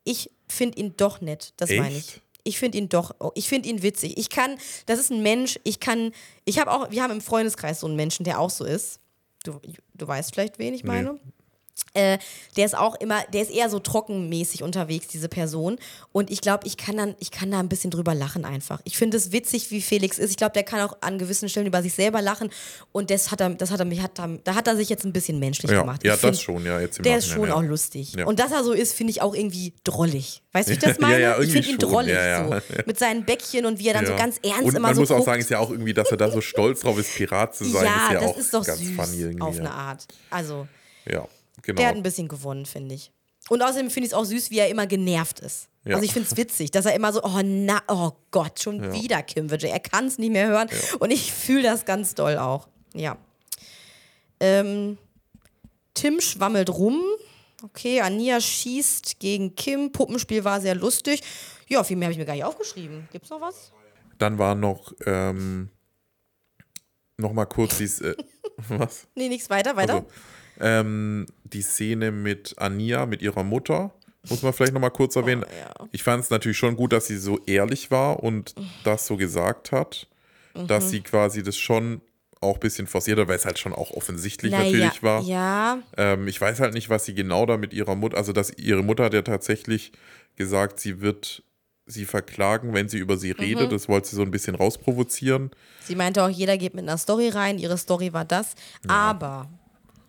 Ich 0.04 0.30
finde 0.48 0.78
ihn 0.80 0.94
doch 0.96 1.20
nett, 1.20 1.52
das 1.58 1.70
meine 1.70 1.96
ich. 1.96 2.20
Ich 2.44 2.58
finde 2.58 2.78
ihn 2.78 2.88
doch, 2.88 3.14
oh, 3.20 3.30
ich 3.34 3.48
finde 3.48 3.68
ihn 3.68 3.82
witzig. 3.82 4.18
Ich 4.18 4.30
kann, 4.30 4.56
das 4.86 4.98
ist 4.98 5.10
ein 5.10 5.22
Mensch, 5.22 5.58
ich 5.64 5.80
kann, 5.80 6.12
ich 6.44 6.58
habe 6.58 6.70
auch, 6.72 6.90
wir 6.90 7.02
haben 7.02 7.12
im 7.12 7.20
Freundeskreis 7.20 7.80
so 7.80 7.86
einen 7.86 7.96
Menschen, 7.96 8.24
der 8.24 8.40
auch 8.40 8.50
so 8.50 8.64
ist. 8.64 9.00
Du, 9.44 9.60
du 9.94 10.06
weißt 10.06 10.32
vielleicht, 10.34 10.58
wen 10.58 10.74
ich 10.74 10.84
meine. 10.84 11.18
Äh, 11.94 12.18
der 12.56 12.64
ist 12.66 12.76
auch 12.76 12.94
immer, 12.96 13.20
der 13.34 13.42
ist 13.42 13.50
eher 13.50 13.68
so 13.68 13.78
trockenmäßig 13.78 14.62
unterwegs, 14.62 15.08
diese 15.08 15.28
Person. 15.28 15.78
Und 16.12 16.30
ich 16.30 16.40
glaube, 16.40 16.66
ich 16.66 16.76
kann 16.78 16.96
dann, 16.96 17.14
ich 17.18 17.30
kann 17.30 17.50
da 17.50 17.58
ein 17.60 17.68
bisschen 17.68 17.90
drüber 17.90 18.14
lachen 18.14 18.44
einfach. 18.46 18.80
Ich 18.84 18.96
finde 18.96 19.16
es 19.18 19.32
witzig, 19.32 19.70
wie 19.70 19.82
Felix 19.82 20.18
ist. 20.18 20.30
Ich 20.30 20.36
glaube, 20.38 20.52
der 20.52 20.62
kann 20.62 20.80
auch 20.80 20.96
an 21.02 21.18
gewissen 21.18 21.48
Stellen 21.50 21.66
über 21.66 21.82
sich 21.82 21.92
selber 21.94 22.22
lachen. 22.22 22.50
Und 22.92 23.10
das 23.10 23.30
hat 23.30 23.40
er, 23.42 23.50
das 23.50 23.70
hat 23.70 23.80
er 23.80 23.84
mich, 23.86 24.00
hat 24.00 24.18
er, 24.18 24.38
da 24.44 24.54
hat 24.54 24.68
er 24.68 24.76
sich 24.76 24.88
jetzt 24.88 25.04
ein 25.04 25.12
bisschen 25.12 25.38
menschlich 25.38 25.70
Ja, 25.70 25.80
gemacht. 25.80 26.02
ja 26.04 26.14
Ich 26.14 26.20
das 26.20 26.38
find, 26.38 26.42
schon, 26.42 26.64
ja. 26.66 26.80
Jetzt 26.80 26.98
im 26.98 27.02
Der 27.04 27.18
ist 27.18 27.28
schon 27.28 27.48
ja. 27.48 27.54
auch 27.54 27.62
lustig. 27.62 28.14
Ja. 28.14 28.26
Und 28.26 28.38
dass 28.38 28.52
er 28.52 28.64
so 28.64 28.72
ist, 28.72 28.94
finde 28.94 29.10
ich 29.10 29.20
auch 29.20 29.34
irgendwie 29.34 29.74
drollig. 29.84 30.42
Weißt 30.52 30.68
du, 30.68 30.72
wie 30.72 30.74
ich 30.76 30.80
das 30.84 30.96
Ja, 30.98 31.06
meine? 31.06 31.20
ja, 31.20 31.40
ich 31.40 31.52
finde 31.52 31.68
ihn 31.68 31.78
drollig 31.78 32.14
ja, 32.14 32.26
ja. 32.26 32.60
so. 32.60 32.82
Mit 32.86 32.98
seinen 32.98 33.24
Bäckchen 33.26 33.66
und 33.66 33.78
wie 33.78 33.88
er 33.88 33.94
dann 33.94 34.06
so 34.06 34.12
Ja. 34.12 34.18
ganz 34.18 34.38
ernst 34.42 34.62
Und 34.62 34.70
immer 34.76 34.88
man 34.88 34.94
so 34.94 35.00
muss 35.02 35.10
auch 35.10 35.16
guckt. 35.16 35.26
sagen, 35.26 35.40
ist 35.40 35.50
ja 35.50 35.58
auch 35.58 35.70
irgendwie, 35.70 35.92
dass 35.94 36.10
er 36.10 36.16
da 36.16 36.30
so 36.30 36.40
stolz 36.40 36.80
drauf 36.80 36.98
ist, 36.98 37.14
Pirat 37.14 37.54
zu 37.54 37.64
sein, 37.64 37.84
ja, 37.86 38.06
ist 38.06 38.12
ja 38.12 38.20
das 38.20 38.30
auch 38.30 38.36
ist 38.38 38.54
doch 38.54 38.64
ganz 38.64 38.78
süß 38.80 38.96
funny 38.96 39.16
irgendwie. 39.20 39.42
auf 39.42 39.56
eine 39.56 39.64
ja. 39.68 39.74
Art. 39.74 40.06
Also, 40.30 40.66
ja, 41.10 41.26
genau. 41.60 41.76
der 41.76 41.88
hat 41.88 41.96
ein 41.96 42.02
bisschen 42.02 42.28
gewonnen, 42.28 42.66
finde 42.66 42.94
ich. 42.94 43.12
Und 43.48 43.62
außerdem 43.62 43.90
finde 43.90 44.06
ich 44.06 44.12
es 44.12 44.18
auch 44.18 44.24
süß, 44.24 44.50
wie 44.50 44.58
er 44.58 44.68
immer 44.68 44.86
genervt 44.86 45.40
ist. 45.40 45.68
Ja. 45.84 45.96
Also 45.96 46.04
ich 46.04 46.12
finde 46.12 46.28
es 46.30 46.36
witzig, 46.36 46.70
dass 46.70 46.86
er 46.86 46.94
immer 46.94 47.12
so, 47.12 47.22
oh 47.24 47.40
na, 47.42 47.82
oh 47.88 48.12
Gott, 48.30 48.60
schon 48.60 48.92
wieder 48.92 49.22
Kim 49.22 49.50
Widget. 49.50 49.70
Er 49.70 49.80
kann 49.80 50.06
es 50.06 50.18
nicht 50.18 50.30
mehr 50.30 50.46
hören. 50.46 50.68
Und 51.00 51.10
ich 51.10 51.32
fühle 51.32 51.64
das 51.64 51.84
ganz 51.84 52.14
doll 52.14 52.38
auch. 52.38 52.68
Ja. 52.94 53.18
Ähm, 54.38 54.96
Tim 55.94 56.20
schwammelt 56.20 56.70
rum. 56.70 57.02
Okay, 57.64 58.00
Ania 58.00 58.40
schießt 58.40 59.18
gegen 59.18 59.54
Kim. 59.56 59.92
Puppenspiel 59.92 60.44
war 60.44 60.60
sehr 60.60 60.74
lustig. 60.74 61.22
Ja, 61.68 61.82
viel 61.84 61.96
mehr 61.96 62.06
habe 62.06 62.12
ich 62.12 62.18
mir 62.18 62.24
gar 62.24 62.34
nicht 62.34 62.44
aufgeschrieben. 62.44 63.08
Gibt's 63.12 63.30
noch 63.30 63.40
was? 63.40 63.72
Dann 64.18 64.38
war 64.38 64.54
noch, 64.54 64.92
ähm, 65.06 65.68
noch 67.16 67.32
mal 67.32 67.46
kurz 67.46 67.78
dies, 67.78 68.00
äh, 68.00 68.14
was? 68.68 69.06
Nee, 69.14 69.28
nichts 69.28 69.50
weiter, 69.50 69.76
weiter. 69.76 69.94
Also, 69.94 70.06
Ähm, 70.62 71.26
die 71.44 71.60
Szene 71.62 72.10
mit 72.12 72.54
Ania, 72.58 73.04
mit 73.06 73.20
ihrer 73.20 73.42
Mutter, 73.42 73.92
muss 74.28 74.42
man 74.42 74.52
vielleicht 74.52 74.72
nochmal 74.72 74.92
kurz 74.92 75.16
erwähnen. 75.16 75.44
Oh, 75.44 75.52
ja. 75.52 75.88
Ich 75.90 76.02
fand 76.04 76.22
es 76.22 76.30
natürlich 76.30 76.56
schon 76.56 76.76
gut, 76.76 76.92
dass 76.92 77.08
sie 77.08 77.16
so 77.18 77.40
ehrlich 77.46 77.90
war 77.90 78.22
und 78.22 78.54
das 78.84 79.06
so 79.06 79.16
gesagt 79.16 79.72
hat, 79.72 80.08
dass 80.54 80.84
Mhm. 80.84 80.88
sie 80.88 81.00
quasi 81.02 81.42
das 81.42 81.56
schon 81.56 82.00
auch 82.40 82.54
ein 82.54 82.60
bisschen 82.60 82.86
forciert 82.86 83.18
hat, 83.18 83.28
weil 83.28 83.36
es 83.36 83.44
halt 83.44 83.58
schon 83.58 83.72
auch 83.72 83.90
offensichtlich 83.90 84.52
Naja, 84.52 84.64
natürlich 84.64 85.02
war. 85.02 85.22
Ja, 85.22 85.78
Ähm, 85.96 86.26
ich 86.28 86.40
weiß 86.40 86.60
halt 86.60 86.74
nicht, 86.74 86.88
was 86.88 87.04
sie 87.04 87.14
genau 87.14 87.44
da 87.46 87.56
mit 87.56 87.72
ihrer 87.74 87.94
Mutter, 87.96 88.16
also 88.16 88.32
dass 88.32 88.50
ihre 88.56 88.82
Mutter 88.82 89.04
hat 89.04 89.14
ja 89.14 89.22
tatsächlich 89.22 89.92
gesagt, 90.36 90.78
sie 90.80 91.00
wird 91.00 91.42
sie 91.86 92.04
verklagen, 92.04 92.72
wenn 92.74 92.88
sie 92.88 92.98
über 92.98 93.16
sie 93.16 93.30
Mhm. 93.32 93.40
redet. 93.40 93.72
Das 93.72 93.88
wollte 93.88 94.08
sie 94.08 94.16
so 94.16 94.22
ein 94.22 94.30
bisschen 94.30 94.54
rausprovozieren. 94.54 95.50
sie 95.80 95.96
meinte 95.96 96.22
auch, 96.24 96.28
jeder 96.28 96.56
geht 96.58 96.74
mit 96.74 96.84
einer 96.84 96.96
Story 96.98 97.28
rein. 97.28 97.58
Ihre 97.58 97.76
Story 97.76 98.12
war 98.12 98.24
das. 98.24 98.54
Aber, 98.88 99.48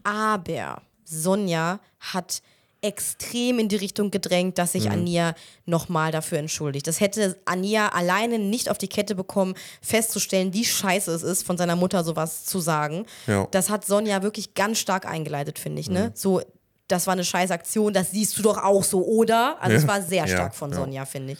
aber 0.03 0.81
Sonja 1.05 1.79
hat 1.99 2.41
extrem 2.81 3.59
in 3.59 3.69
die 3.69 3.77
Richtung 3.77 4.11
gedrängt, 4.11 4.57
dass 4.57 4.73
Mhm. 4.73 4.79
sich 4.79 4.91
Ania 4.91 5.35
nochmal 5.65 6.11
dafür 6.11 6.37
entschuldigt. 6.39 6.85
Das 6.85 6.99
hätte 6.99 7.39
Ania 7.45 7.87
alleine 7.89 8.39
nicht 8.39 8.69
auf 8.69 8.77
die 8.77 8.89
Kette 8.89 9.15
bekommen, 9.15 9.53
festzustellen, 9.81 10.53
wie 10.53 10.65
scheiße 10.65 11.09
es 11.13 11.23
ist, 11.23 11.43
von 11.45 11.57
seiner 11.57 11.77
Mutter 11.77 12.03
sowas 12.03 12.43
zu 12.43 12.59
sagen. 12.59 13.05
Ja. 13.25 13.47
Das 13.51 13.69
hat 13.69 13.85
Sonja 13.85 14.21
wirklich 14.21 14.53
ganz 14.53 14.79
stark 14.79 15.05
eingeleitet, 15.05 15.59
finde 15.59 15.79
ich. 15.79 15.87
Mhm. 15.87 15.93
Ne? 15.93 16.11
So, 16.13 16.41
das 16.89 17.07
war 17.07 17.13
eine 17.13 17.23
scheiß 17.23 17.51
Aktion, 17.51 17.93
das 17.93 18.11
siehst 18.11 18.37
du 18.37 18.41
doch 18.41 18.57
auch 18.61 18.83
so, 18.83 19.05
oder? 19.05 19.61
Also 19.61 19.77
es 19.77 19.83
Ja. 19.83 19.87
war 19.87 20.01
sehr 20.01 20.25
Ja, 20.25 20.27
stark 20.27 20.53
von 20.53 20.71
ja. 20.71 20.75
Sonja, 20.75 21.05
finde 21.05 21.33
ich. 21.33 21.39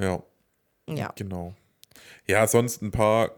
Ja, 0.00 0.22
Ja. 0.88 1.12
genau. 1.16 1.52
Ja, 2.26 2.46
sonst 2.46 2.80
ein 2.80 2.90
paar 2.90 3.30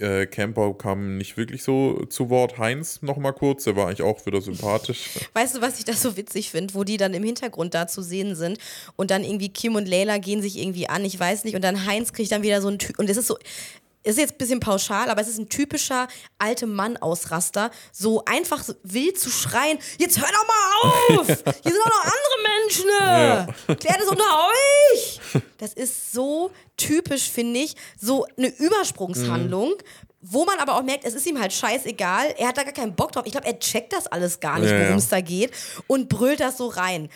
äh, 0.00 0.26
Camper 0.26 0.74
kamen 0.74 1.16
nicht 1.16 1.36
wirklich 1.36 1.62
so 1.62 2.04
zu 2.06 2.30
Wort. 2.30 2.58
Heinz 2.58 3.02
noch 3.02 3.16
mal 3.16 3.32
kurz, 3.32 3.64
der 3.64 3.76
war 3.76 3.86
eigentlich 3.86 4.02
auch 4.02 4.24
wieder 4.26 4.40
sympathisch. 4.40 5.10
Weißt 5.34 5.56
du, 5.56 5.60
was 5.60 5.78
ich 5.78 5.84
da 5.84 5.92
so 5.92 6.16
witzig 6.16 6.50
finde, 6.50 6.74
wo 6.74 6.84
die 6.84 6.96
dann 6.96 7.14
im 7.14 7.22
Hintergrund 7.22 7.74
da 7.74 7.86
zu 7.86 8.02
sehen 8.02 8.34
sind 8.34 8.58
und 8.96 9.10
dann 9.10 9.24
irgendwie 9.24 9.48
Kim 9.48 9.76
und 9.76 9.88
Leila 9.88 10.18
gehen 10.18 10.42
sich 10.42 10.58
irgendwie 10.58 10.88
an, 10.88 11.04
ich 11.04 11.18
weiß 11.18 11.44
nicht, 11.44 11.54
und 11.54 11.62
dann 11.62 11.86
Heinz 11.86 12.12
kriegt 12.12 12.32
dann 12.32 12.42
wieder 12.42 12.60
so 12.60 12.68
ein 12.68 12.78
Typ, 12.78 12.98
und 12.98 13.08
es 13.08 13.16
ist 13.16 13.26
so, 13.26 13.36
ist 14.02 14.18
jetzt 14.18 14.32
ein 14.34 14.38
bisschen 14.38 14.60
pauschal, 14.60 15.10
aber 15.10 15.20
es 15.20 15.28
ist 15.28 15.38
ein 15.38 15.48
typischer 15.48 16.08
alte 16.38 16.66
Mann-Ausraster, 16.66 17.70
so 17.92 18.24
einfach 18.24 18.64
wild 18.82 19.18
zu 19.18 19.30
schreien, 19.30 19.78
jetzt 19.98 20.18
hör 20.18 20.28
doch 20.28 20.46
mal 20.46 21.20
auf, 21.20 21.26
hier 21.62 21.72
sind 21.72 21.82
auch 21.82 21.86
noch 21.86 22.04
andere 22.04 23.46
Menschen, 23.66 23.76
klärt 23.78 24.00
es 24.00 24.08
unter 24.08 24.24
euch. 24.94 25.20
Das 25.58 25.74
ist 25.74 26.12
so 26.12 26.50
typisch, 26.76 27.30
finde 27.30 27.60
ich, 27.60 27.76
so 28.00 28.26
eine 28.38 28.48
Übersprungshandlung, 28.48 29.74
wo 30.22 30.44
man 30.44 30.58
aber 30.58 30.76
auch 30.76 30.82
merkt, 30.82 31.04
es 31.04 31.14
ist 31.14 31.26
ihm 31.26 31.40
halt 31.40 31.52
scheißegal, 31.52 32.34
er 32.36 32.48
hat 32.48 32.58
da 32.58 32.62
gar 32.62 32.72
keinen 32.72 32.94
Bock 32.94 33.12
drauf. 33.12 33.24
Ich 33.26 33.32
glaube, 33.32 33.46
er 33.46 33.58
checkt 33.58 33.92
das 33.92 34.06
alles 34.06 34.40
gar 34.40 34.58
nicht, 34.58 34.70
Ja, 34.70 34.76
ja. 34.76 34.84
worum 34.86 34.98
es 34.98 35.08
da 35.08 35.20
geht 35.20 35.52
und 35.86 36.08
brüllt 36.08 36.40
das 36.40 36.58
so 36.58 36.68
rein. 36.68 37.08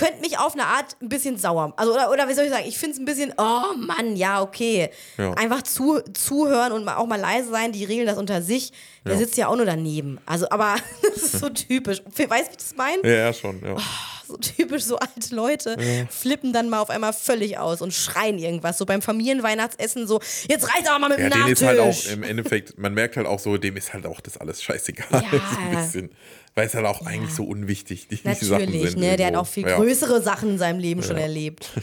Könnte 0.00 0.20
mich 0.22 0.38
auf 0.38 0.54
eine 0.54 0.64
Art 0.64 0.96
ein 1.02 1.10
bisschen 1.10 1.36
sauer, 1.36 1.74
also 1.76 1.92
oder, 1.92 2.10
oder 2.10 2.26
wie 2.28 2.32
soll 2.34 2.44
ich 2.46 2.50
sagen, 2.50 2.64
ich 2.66 2.78
finde 2.78 2.94
es 2.94 2.98
ein 3.00 3.04
bisschen, 3.04 3.34
oh 3.36 3.76
Mann, 3.76 4.16
ja, 4.16 4.40
okay. 4.40 4.88
Ja. 5.18 5.32
Einfach 5.34 5.60
zu, 5.62 6.00
zuhören 6.14 6.72
und 6.72 6.88
auch 6.88 7.06
mal 7.06 7.20
leise 7.20 7.50
sein, 7.50 7.72
die 7.72 7.84
regeln 7.84 8.06
das 8.06 8.16
unter 8.16 8.40
sich. 8.40 8.72
Der 9.04 9.12
Ja. 9.12 9.18
sitzt 9.18 9.36
ja 9.36 9.48
auch 9.48 9.56
nur 9.56 9.66
daneben. 9.66 10.18
Also, 10.26 10.48
aber 10.50 10.76
das 11.02 11.22
ist 11.22 11.38
so 11.38 11.48
typisch. 11.50 12.02
Weißt 12.06 12.18
du, 12.18 12.26
wie 12.28 12.38
ich 12.50 12.56
das 12.56 12.74
meine? 12.76 13.02
ja, 13.04 13.10
ja, 13.26 13.32
schon, 13.34 13.60
ja. 13.64 13.76
So 14.26 14.36
typisch, 14.36 14.84
so 14.84 14.96
alte 14.96 15.34
Leute 15.34 15.76
flippen 16.08 16.52
dann 16.52 16.68
mal 16.70 16.78
auf 16.78 16.88
einmal 16.88 17.12
völlig 17.12 17.58
aus 17.58 17.82
und 17.82 17.92
schreien 17.92 18.38
irgendwas. 18.38 18.78
So 18.78 18.86
beim 18.86 19.02
Familienweihnachtsessen 19.02 20.06
so, 20.06 20.20
jetzt 20.48 20.72
reicht 20.72 20.88
aber 20.88 21.00
mal 21.00 21.08
mit 21.08 21.18
Ja, 21.18 21.24
dem 21.24 21.30
dem 21.32 21.40
Nachtisch. 21.40 21.52
ist 21.60 21.66
halt 21.66 21.78
auch 21.80 22.12
im 22.12 22.22
Endeffekt, 22.22 22.78
man 22.78 22.94
merkt 22.94 23.16
halt 23.16 23.26
auch 23.26 23.40
so, 23.40 23.56
dem 23.56 23.76
ist 23.76 23.92
halt 23.92 24.06
auch 24.06 24.20
das 24.20 24.36
alles 24.36 24.62
scheißegal. 24.62 25.06
Ja. 25.10 25.20
so 25.30 25.60
ein 25.60 25.76
bisschen. 25.76 26.10
Weil 26.54 26.66
es 26.66 26.74
halt 26.74 26.86
auch 26.86 27.06
eigentlich 27.06 27.32
so 27.34 27.44
unwichtig 27.44 28.08
die, 28.08 28.16
die 28.16 28.32
Sachen 28.44 28.64
Natürlich, 28.66 28.90
sind. 28.90 29.00
ne? 29.00 29.16
Der 29.16 29.28
hat 29.28 29.34
auch 29.36 29.46
viel 29.46 29.66
ja. 29.66 29.76
größere 29.76 30.20
Sachen 30.22 30.50
in 30.50 30.58
seinem 30.58 30.78
Leben 30.80 31.02
schon 31.02 31.16
erlebt. 31.16 31.70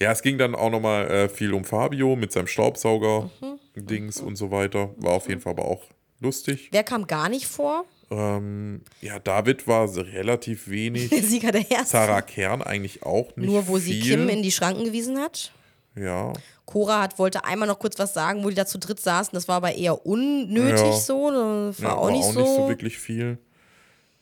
Ja, 0.00 0.10
es 0.10 0.22
ging 0.22 0.38
dann 0.38 0.56
auch 0.56 0.70
nochmal 0.70 1.08
äh, 1.08 1.28
viel 1.28 1.54
um 1.54 1.64
Fabio 1.64 2.16
mit 2.16 2.32
seinem 2.32 2.42
Mhm. 2.44 2.48
Staubsauger-Dings 2.48 4.20
und 4.20 4.36
so 4.36 4.50
weiter. 4.50 4.90
War 4.96 5.12
auf 5.12 5.28
jeden 5.28 5.40
Fall 5.40 5.52
aber 5.52 5.64
auch 5.66 5.82
lustig. 6.20 6.68
Wer 6.72 6.82
kam 6.82 7.06
gar 7.06 7.28
nicht 7.28 7.46
vor? 7.46 7.84
Ähm, 8.10 8.82
ja, 9.00 9.20
David 9.20 9.66
war 9.68 9.86
so 9.86 10.00
relativ 10.02 10.68
wenig. 10.68 11.10
Der 11.10 11.22
Sieger 11.22 11.52
der 11.52 11.70
Ersten. 11.70 11.86
Sarah 11.86 12.22
Kern 12.22 12.60
eigentlich 12.60 13.04
auch 13.04 13.36
nicht 13.36 13.46
Nur 13.48 13.68
wo 13.68 13.78
sie 13.78 14.00
viel. 14.02 14.16
Kim 14.16 14.28
in 14.28 14.42
die 14.42 14.50
Schranken 14.52 14.84
gewiesen 14.84 15.18
hat. 15.18 15.52
Ja, 15.96 16.32
Cora 16.66 17.02
hat, 17.02 17.18
wollte 17.20 17.44
einmal 17.44 17.68
noch 17.68 17.78
kurz 17.78 17.96
was 17.98 18.12
sagen, 18.14 18.42
wo 18.42 18.48
die 18.48 18.56
da 18.56 18.66
zu 18.66 18.78
dritt 18.78 18.98
saßen. 18.98 19.30
Das 19.34 19.46
war 19.48 19.56
aber 19.56 19.74
eher 19.76 20.04
unnötig 20.06 20.80
Ja. 20.80 20.92
so. 20.92 21.30
Das 21.68 21.80
war 21.82 21.90
ja, 21.90 21.96
auch, 21.96 22.10
nicht, 22.10 22.24
so. 22.24 22.68
wirklich 22.68 22.98
viel. 22.98 23.38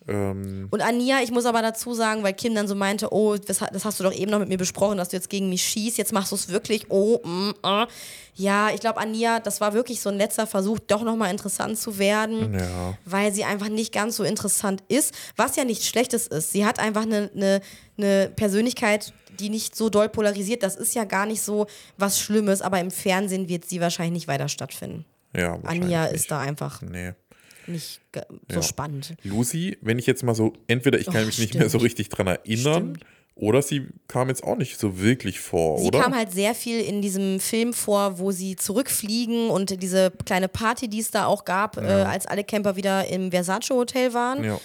Ähm, 0.08 0.68
Und 0.70 0.82
Ania, 0.82 1.20
ich 1.22 1.30
muss 1.30 1.44
aber 1.44 1.62
dazu 1.62 1.94
sagen, 1.94 2.22
weil 2.22 2.34
Kim 2.34 2.54
dann 2.54 2.68
so 2.68 2.74
meinte, 2.74 3.12
oh, 3.12 3.36
das, 3.36 3.58
das 3.58 3.84
hast 3.84 4.00
du 4.00 4.04
doch 4.04 4.12
eben 4.12 4.30
noch 4.30 4.38
mit 4.38 4.48
mir 4.48 4.58
besprochen, 4.58 4.98
dass 4.98 5.10
du 5.10 5.16
jetzt 5.16 5.30
gegen 5.30 5.48
mich 5.48 5.62
schießt, 5.62 5.98
jetzt 5.98 6.12
machst 6.12 6.32
du 6.32 6.36
es 6.36 6.48
wirklich, 6.48 6.86
oh, 6.90 7.20
mm, 7.24 7.50
äh. 7.62 7.86
Ja, 8.34 8.70
ich 8.72 8.80
glaube, 8.80 8.98
Ania, 8.98 9.40
das 9.40 9.60
war 9.60 9.74
wirklich 9.74 10.00
so 10.00 10.08
ein 10.08 10.16
letzter 10.16 10.46
Versuch, 10.46 10.78
doch 10.78 11.02
nochmal 11.02 11.30
interessant 11.30 11.78
zu 11.78 11.98
werden, 11.98 12.54
ja. 12.54 12.96
weil 13.04 13.30
sie 13.32 13.44
einfach 13.44 13.68
nicht 13.68 13.92
ganz 13.92 14.16
so 14.16 14.24
interessant 14.24 14.82
ist, 14.88 15.14
was 15.36 15.56
ja 15.56 15.64
nichts 15.64 15.86
Schlechtes 15.86 16.28
ist. 16.28 16.50
Sie 16.50 16.64
hat 16.64 16.78
einfach 16.78 17.02
eine, 17.02 17.30
eine, 17.36 17.60
eine 17.98 18.32
Persönlichkeit, 18.34 19.12
die 19.38 19.50
nicht 19.50 19.76
so 19.76 19.90
doll 19.90 20.08
polarisiert. 20.08 20.62
Das 20.62 20.76
ist 20.76 20.94
ja 20.94 21.04
gar 21.04 21.26
nicht 21.26 21.42
so 21.42 21.66
was 21.98 22.18
Schlimmes, 22.18 22.62
aber 22.62 22.80
im 22.80 22.90
Fernsehen 22.90 23.50
wird 23.50 23.66
sie 23.66 23.82
wahrscheinlich 23.82 24.12
nicht 24.12 24.28
weiter 24.28 24.48
stattfinden. 24.48 25.04
Ja, 25.36 25.58
Anja 25.64 26.06
ist 26.06 26.30
da 26.30 26.40
einfach 26.40 26.82
Nee. 26.82 27.12
Nicht 27.66 28.00
so 28.14 28.20
Ja. 28.50 28.62
spannend. 28.62 29.14
Lucy, 29.24 29.78
wenn 29.80 29.98
ich 29.98 30.06
jetzt 30.06 30.22
mal 30.22 30.34
so, 30.34 30.52
entweder 30.66 30.98
ich 30.98 31.06
kann 31.06 31.22
Oh, 31.22 31.26
mich 31.26 31.38
nicht 31.38 31.54
mehr 31.54 31.64
so 31.64 31.78
stimmt. 31.78 31.84
richtig 31.84 32.08
dran 32.08 32.26
erinnern, 32.26 32.98
oder 33.34 33.62
sie 33.62 33.86
kam 34.08 34.28
jetzt 34.28 34.44
auch 34.44 34.56
nicht 34.56 34.78
so 34.78 35.00
wirklich 35.00 35.40
vor, 35.40 35.78
Sie 35.78 35.86
oder? 35.86 36.00
kam 36.00 36.14
halt 36.14 36.32
sehr 36.32 36.54
viel 36.54 36.80
in 36.80 37.00
diesem 37.00 37.40
Film 37.40 37.72
vor, 37.72 38.18
wo 38.18 38.30
sie 38.30 38.56
zurückfliegen 38.56 39.48
und 39.48 39.82
diese 39.82 40.12
kleine 40.26 40.48
Party, 40.48 40.86
die 40.88 41.00
es 41.00 41.10
da 41.10 41.24
auch 41.26 41.44
gab, 41.46 41.78
äh, 41.78 41.80
als 41.80 42.26
alle 42.26 42.44
Camper 42.44 42.76
wieder 42.76 43.06
im 43.08 43.30
Versace 43.30 43.70
Hotel 43.70 44.12
waren. 44.14 44.44
ja. 44.44 44.60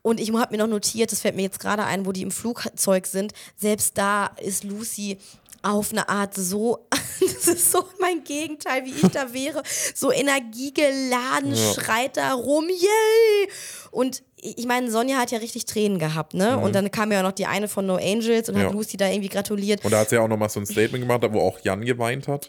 Und 0.00 0.20
ich 0.20 0.32
habe 0.32 0.52
mir 0.56 0.58
noch 0.62 0.68
notiert, 0.68 1.10
das 1.12 1.20
fällt 1.20 1.34
mir 1.36 1.42
jetzt 1.42 1.58
gerade 1.60 1.84
ein, 1.84 2.06
wo 2.06 2.12
die 2.12 2.22
im 2.22 2.30
Flugzeug 2.30 3.04
sind, 3.06 3.32
selbst 3.56 3.98
da 3.98 4.26
ist 4.42 4.62
Lucy 4.64 5.18
auf 5.62 5.92
eine 5.92 6.08
Art 6.08 6.34
so, 6.34 6.86
das 7.20 7.46
ist 7.48 7.72
so 7.72 7.84
mein 8.00 8.24
Gegenteil, 8.24 8.84
wie 8.84 8.90
ich 8.92 9.08
da 9.12 9.32
wäre, 9.32 9.62
so 9.94 10.12
energiegeladen, 10.12 11.54
Ja. 11.54 11.72
schreit 11.74 12.16
da 12.16 12.32
rum, 12.34 12.68
yay! 12.68 13.48
Und 13.90 14.22
ich 14.36 14.66
meine, 14.66 14.90
Sonja 14.90 15.16
hat 15.18 15.30
ja 15.32 15.38
richtig 15.38 15.64
Tränen 15.64 15.98
gehabt, 15.98 16.34
ne? 16.34 16.58
Und 16.58 16.74
dann 16.74 16.90
kam 16.92 17.10
ja 17.10 17.18
auch 17.18 17.24
noch 17.24 17.32
die 17.32 17.46
eine 17.46 17.66
von 17.66 17.86
No 17.86 17.96
Angels 17.96 18.48
und 18.48 18.54
Mhm. 18.54 18.60
Ja. 18.60 18.66
hat 18.68 18.72
Lucy 18.74 18.96
da 18.96 19.08
irgendwie 19.08 19.28
gratuliert. 19.28 19.84
Und 19.84 19.90
da 19.90 19.98
hat 20.00 20.10
sie 20.10 20.16
ja 20.16 20.22
auch 20.22 20.28
nochmal 20.28 20.48
so 20.48 20.60
ein 20.60 20.66
Statement 20.66 21.02
gemacht, 21.02 21.22
wo 21.32 21.40
auch 21.40 21.58
Jan 21.64 21.84
geweint 21.84 22.28
hat. 22.28 22.48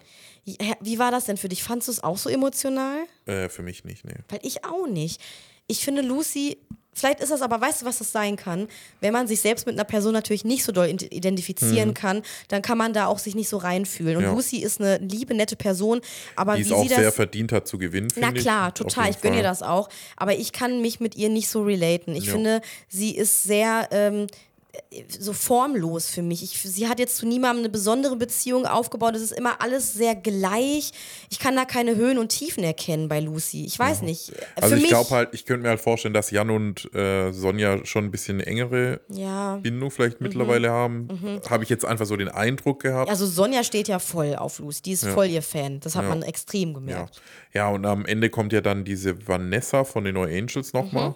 Wie 0.81 0.97
war 0.99 1.11
das 1.11 1.25
denn 1.25 1.37
für 1.37 1.49
dich? 1.49 1.63
Fandst 1.63 1.87
du 1.87 1.91
es 1.91 2.03
auch 2.03 2.17
so 2.17 2.29
emotional? 2.29 2.99
Äh, 3.25 3.49
für 3.49 3.61
mich 3.63 3.83
nicht, 3.85 4.05
nee. 4.05 4.13
Weil 4.29 4.39
ich 4.43 4.65
auch 4.65 4.87
nicht. 4.87 5.19
Ich 5.67 5.83
finde 5.83 6.01
Lucy, 6.01 6.57
vielleicht 6.93 7.19
ist 7.21 7.31
das 7.31 7.41
aber, 7.41 7.61
weißt 7.61 7.81
du, 7.81 7.85
was 7.85 7.99
das 7.99 8.11
sein 8.11 8.35
kann? 8.35 8.67
Wenn 9.01 9.13
man 9.13 9.27
sich 9.27 9.39
selbst 9.41 9.65
mit 9.65 9.75
einer 9.75 9.83
Person 9.85 10.13
natürlich 10.13 10.43
nicht 10.43 10.63
so 10.63 10.71
doll 10.71 10.87
id- 10.87 11.11
identifizieren 11.11 11.93
kann, 11.93 12.23
dann 12.49 12.61
kann 12.61 12.77
man 12.77 12.93
da 12.93 13.05
auch 13.07 13.19
sich 13.19 13.35
nicht 13.35 13.47
so 13.49 13.57
reinfühlen. 13.57 14.17
Und 14.17 14.23
Mhm. 14.23 14.29
Ja. 14.29 14.35
Lucy 14.35 14.57
ist 14.57 14.81
eine 14.81 14.97
liebe, 14.97 15.33
nette 15.33 15.55
Person, 15.55 16.01
aber 16.35 16.55
Die 16.55 16.63
wie 16.63 16.67
es 16.67 16.71
auch 16.73 16.81
sie 16.83 16.89
sehr 16.89 17.03
das. 17.03 17.15
verdient 17.15 17.51
hat 17.51 17.67
zu 17.67 17.77
gewinnen, 17.77 18.09
Na 18.15 18.29
ich. 18.33 18.41
klar, 18.41 18.67
Auf 18.67 18.73
total. 18.73 19.09
Ich 19.09 19.21
gönne 19.21 19.37
ihr 19.37 19.43
das 19.43 19.61
auch. 19.63 19.89
Aber 20.17 20.35
ich 20.35 20.51
kann 20.51 20.81
mich 20.81 20.99
mit 20.99 21.15
ihr 21.15 21.29
nicht 21.29 21.47
so 21.49 21.63
relaten. 21.63 22.15
Ich 22.15 22.25
Ja. 22.25 22.33
finde, 22.33 22.61
sie 22.87 23.15
ist 23.15 23.43
sehr 23.43 23.87
ähm, 23.91 24.27
so 25.19 25.33
formlos 25.33 26.09
für 26.09 26.21
mich. 26.21 26.43
Ich, 26.43 26.61
sie 26.61 26.87
hat 26.87 26.99
jetzt 26.99 27.17
zu 27.17 27.25
niemandem 27.27 27.63
eine 27.63 27.69
besondere 27.69 28.15
Beziehung 28.15 28.65
aufgebaut. 28.67 29.15
Es 29.15 29.21
ist 29.23 29.31
immer 29.31 29.61
alles 29.61 29.93
sehr 29.93 30.15
gleich. 30.15 30.91
Ich 31.31 31.39
kann 31.39 31.55
da 31.55 31.65
keine 31.65 31.95
Höhen 31.95 32.17
und 32.19 32.29
Tiefen 32.29 32.63
erkennen 32.63 33.09
bei 33.09 33.19
Lucy. 33.19 33.65
Ich 33.65 33.79
weiß 33.79 34.03
nicht. 34.03 34.31
Also 34.55 34.75
für 34.75 34.81
ich 34.81 34.87
glaube 34.87 35.09
halt, 35.09 35.29
ich 35.33 35.45
könnte 35.45 35.63
mir 35.63 35.69
halt 35.69 35.79
vorstellen, 35.81 36.13
dass 36.13 36.29
Jan 36.31 36.49
und 36.51 36.93
äh, 36.93 37.31
Sonja 37.31 37.83
schon 37.85 38.05
ein 38.05 38.11
bisschen 38.11 38.39
engere 38.39 39.01
Ja. 39.09 39.57
Bindung 39.57 39.89
vielleicht 39.89 40.21
mittlerweile 40.21 40.69
haben. 40.69 41.07
Habe 41.49 41.63
ich 41.63 41.69
jetzt 41.69 41.85
einfach 41.85 42.05
so 42.05 42.15
den 42.15 42.29
Eindruck 42.29 42.83
gehabt. 42.83 43.09
Also 43.09 43.25
Sonja 43.25 43.63
steht 43.63 43.87
ja 43.87 43.97
voll 43.99 44.35
auf 44.35 44.59
Lucy. 44.59 44.81
Die 44.83 44.91
ist 44.91 45.05
voll 45.07 45.27
ihr 45.27 45.41
Fan. 45.41 45.79
Das 45.79 45.95
hat 45.95 46.03
Ja. 46.03 46.09
man 46.09 46.21
extrem 46.21 46.69
Ja. 46.69 46.73
gemerkt. 46.75 47.21
ja, 47.53 47.69
und 47.69 47.85
am 47.85 48.05
Ende 48.05 48.29
kommt 48.29 48.53
ja 48.53 48.61
dann 48.61 48.85
diese 48.85 49.27
Vanessa 49.27 49.83
von 49.83 50.03
den 50.03 50.13
No 50.13 50.23
Angels 50.23 50.73
nochmal. 50.73 51.09
Mhm. 51.09 51.15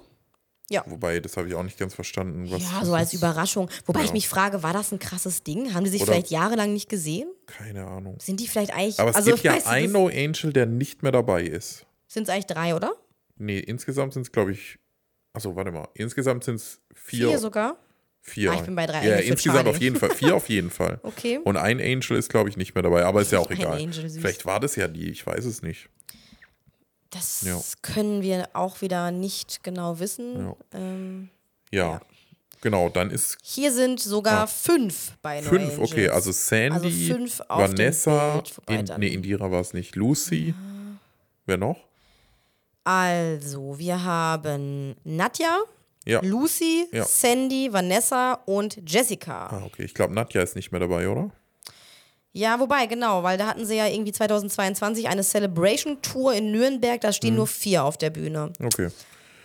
Ja. 0.70 0.84
Wobei, 0.88 1.20
das 1.20 1.36
habe 1.38 1.48
ich 1.48 1.56
auch 1.56 1.64
nicht 1.64 1.78
ganz 1.78 1.94
verstanden. 1.94 2.46
Ja, 2.46 2.58
so 2.84 2.94
als 2.94 3.14
ist. 3.14 3.20
Überraschung. 3.20 3.70
Wobei 3.86 4.00
Ja. 4.00 4.06
ich 4.06 4.14
mich 4.14 4.28
frage, 4.30 4.64
war 4.64 4.74
das 4.74 4.92
ein 4.92 5.00
krasses 5.00 5.44
Ding? 5.44 5.74
Haben 5.74 5.84
die 5.84 5.90
sich 5.90 6.02
Oder- 6.02 6.14
vielleicht 6.14 6.32
jahrelang 6.32 6.72
nicht 6.74 6.90
gesehen? 6.90 7.28
Keine 7.46 7.86
Ahnung. 7.86 8.18
Sind 8.22 8.40
die 8.40 8.48
vielleicht 8.48 8.74
eigentlich. 8.74 9.00
Aber 9.00 9.10
es 9.12 9.16
also, 9.18 9.32
gibt 9.32 9.44
ja 9.44 9.58
ein 9.66 9.92
No 9.92 10.08
Angel, 10.08 10.54
der 10.54 10.66
nicht 10.66 11.04
mehr 11.04 11.12
dabei 11.12 11.44
ist. 11.44 11.86
Sind 12.08 12.24
es 12.24 12.30
eigentlich 12.30 12.46
drei, 12.48 12.76
oder? 12.76 12.94
Nee, 13.38 13.60
insgesamt 13.60 14.14
sind 14.14 14.22
es, 14.24 14.32
glaube 14.32 14.52
ich. 14.54 14.78
Achso, 15.34 15.56
warte 15.56 15.72
mal. 15.72 15.88
Insgesamt 15.96 16.44
sind 16.44 16.56
es 16.56 16.80
vier. 16.94 17.28
Vier 17.30 17.40
sogar? 17.40 17.78
Vier. 18.22 18.52
Ah, 18.52 18.56
ich 18.56 18.62
bin 18.62 18.76
bei 18.76 18.86
drei. 18.86 19.06
Ja, 19.06 19.16
insgesamt 19.18 19.68
auf 19.68 19.82
jeden 19.82 19.98
Fall. 19.98 20.12
Vier 20.12 20.34
auf 20.36 20.48
jeden 20.48 20.70
Fall. 20.70 21.00
Okay. 21.04 21.40
Und 21.44 21.58
ein 21.58 21.82
Angel 21.82 22.18
ist, 22.18 22.30
glaube 22.30 22.50
ich, 22.50 22.56
nicht 22.56 22.74
mehr 22.74 22.84
dabei. 22.84 23.04
Aber 23.04 23.22
ist 23.22 23.32
ja 23.34 23.40
auch 23.40 23.52
egal. 23.52 23.78
Angel. 23.82 24.10
Vielleicht 24.10 24.46
war 24.46 24.62
das 24.62 24.78
ja 24.78 24.88
die, 24.88 25.10
ich 25.10 25.26
weiß 25.28 25.44
es 25.44 25.62
nicht. 25.62 25.90
Das 27.14 27.42
Ja. 27.44 27.60
können 27.82 28.22
wir 28.22 28.50
auch 28.54 28.82
wieder 28.82 29.12
nicht 29.12 29.64
genau 29.64 30.00
wissen. 30.00 30.48
Ja. 30.48 30.56
Ähm, 30.74 31.30
Ja. 31.72 31.86
Ja. 31.94 32.02
Genau, 32.62 32.88
dann 32.88 33.12
ist 33.12 33.38
hier 33.44 33.74
sind 33.74 34.00
sogar 34.00 34.44
Ah. 34.44 34.48
fünf 34.48 35.18
bei 35.22 35.42
fünf, 35.42 35.78
okay, 35.80 36.08
also 36.10 36.32
Sandy, 36.32 37.12
Also 37.12 37.44
Vanessa, 37.50 38.42
in, 38.70 38.86
nee, 39.00 39.08
Indira 39.10 39.52
war 39.52 39.60
es 39.60 39.74
nicht, 39.74 39.96
Lucy. 39.98 40.54
Wer 41.46 41.58
noch? 41.58 41.78
Also, 42.86 43.78
wir 43.78 44.04
haben 44.04 44.96
Nadja, 45.04 45.60
Ja. 46.06 46.22
Lucy, 46.22 46.88
Ja. 46.92 47.04
Sandy, 47.06 47.72
Vanessa 47.72 48.34
und 48.46 48.80
Jessica. 48.90 49.48
Ah, 49.48 49.64
okay, 49.66 49.84
ich 49.84 49.94
glaube, 49.94 50.14
Nadja 50.14 50.42
ist 50.42 50.56
nicht 50.56 50.72
mehr 50.72 50.80
dabei, 50.80 51.08
oder? 51.10 51.32
Ja, 52.36 52.60
wobei, 52.60 52.88
genau, 52.88 53.22
weil 53.22 53.38
da 53.38 53.46
hatten 53.48 53.66
sie 53.66 53.76
ja 53.76 53.88
irgendwie 53.88 54.12
2022 54.12 55.08
eine 55.08 55.22
Celebration-Tour 55.24 56.34
in 56.34 56.52
Nürnberg, 56.52 57.00
da 57.00 57.10
Mhm. 57.10 57.14
stehen 57.14 57.36
nur 57.36 57.46
vier 57.48 57.84
auf 57.84 57.96
der 57.98 58.10
Bühne. 58.10 58.52
Okay, 58.62 58.90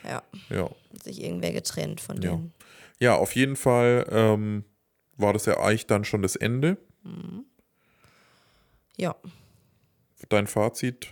Ja, 0.04 0.22
ja. 0.48 0.64
hat 0.64 1.02
sich 1.04 1.22
irgendwer 1.22 1.52
getrennt 1.52 2.00
von 2.00 2.16
Ja. 2.22 2.30
denen. 2.30 2.52
Ja, 2.98 3.14
auf 3.16 3.34
jeden 3.36 3.56
Fall 3.56 4.06
ähm, 4.10 4.64
war 5.18 5.32
das 5.34 5.44
ja 5.46 5.58
eigentlich 5.60 5.86
dann 5.86 6.04
schon 6.04 6.22
das 6.22 6.34
Ende. 6.34 6.78
Ja. 8.96 9.14
Dein 10.28 10.46
Fazit? 10.46 11.08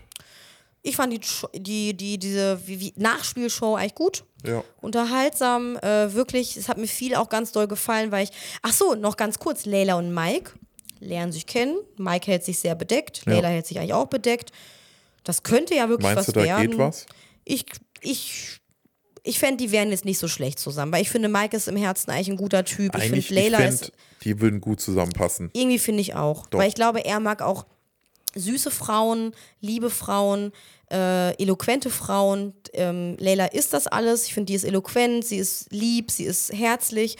Ich 0.82 0.96
fand 0.96 1.12
die, 1.12 1.20
die, 1.60 1.94
die, 1.96 2.18
diese 2.18 2.60
Nachspielshow 2.96 3.74
eigentlich 3.76 3.94
gut. 3.94 4.24
Ja. 4.44 4.62
Unterhaltsam, 4.80 5.76
äh, 5.78 6.12
wirklich. 6.14 6.56
Es 6.56 6.68
hat 6.68 6.78
mir 6.78 6.86
viel 6.86 7.14
auch 7.16 7.28
ganz 7.28 7.50
doll 7.52 7.66
gefallen, 7.66 8.12
weil 8.12 8.24
ich. 8.24 8.30
Ach 8.62 8.72
so, 8.72 8.94
noch 8.94 9.16
ganz 9.16 9.38
kurz: 9.38 9.64
Leila 9.66 9.94
und 9.94 10.14
Mike 10.14 10.52
lernen 11.00 11.32
sich 11.32 11.46
kennen. 11.46 11.76
Mike 11.96 12.30
hält 12.30 12.44
sich 12.44 12.58
sehr 12.58 12.74
bedeckt. 12.74 13.22
Ja. 13.26 13.32
Leila 13.34 13.48
hält 13.48 13.66
sich 13.66 13.78
eigentlich 13.78 13.94
auch 13.94 14.06
bedeckt. 14.06 14.52
Das 15.24 15.42
könnte 15.42 15.74
ja 15.74 15.88
wirklich 15.88 16.04
Meinst 16.14 16.18
was 16.18 16.26
du, 16.26 16.32
da 16.32 16.42
werden. 16.44 16.70
geht 16.70 16.78
was? 16.78 17.06
Ich, 17.44 17.66
ich, 18.00 18.60
ich 19.22 19.38
fände, 19.38 19.56
die 19.56 19.72
wären 19.72 19.90
jetzt 19.90 20.04
nicht 20.04 20.18
so 20.18 20.28
schlecht 20.28 20.58
zusammen, 20.58 20.92
weil 20.92 21.02
ich 21.02 21.10
finde, 21.10 21.28
Mike 21.28 21.56
ist 21.56 21.68
im 21.68 21.76
Herzen 21.76 22.10
eigentlich 22.10 22.28
ein 22.28 22.36
guter 22.36 22.64
Typ. 22.64 22.94
Ich 22.96 23.02
Eigentlich, 23.04 23.26
finde, 23.26 23.42
ich 23.42 23.50
Leila 23.50 23.64
ist 23.66 23.92
die 24.22 24.40
würden 24.40 24.60
gut 24.60 24.80
zusammenpassen. 24.80 25.50
irgendwie 25.52 25.78
finde 25.78 26.00
ich 26.00 26.14
auch. 26.14 26.46
Doch. 26.46 26.58
Weil 26.58 26.68
ich 26.68 26.74
glaube, 26.74 27.04
er 27.04 27.20
mag 27.20 27.42
auch 27.42 27.66
süße 28.34 28.70
Frauen, 28.70 29.32
liebe 29.60 29.90
Frauen, 29.90 30.52
äh, 30.90 31.34
eloquente 31.42 31.90
Frauen. 31.90 32.52
Ähm, 32.72 33.16
Leila 33.18 33.46
ist 33.46 33.72
das 33.72 33.86
alles. 33.86 34.26
Ich 34.26 34.34
finde, 34.34 34.46
die 34.46 34.54
ist 34.54 34.64
eloquent, 34.64 35.24
sie 35.24 35.38
ist 35.38 35.66
lieb, 35.72 36.10
sie 36.10 36.24
ist 36.24 36.52
herzlich. 36.52 37.16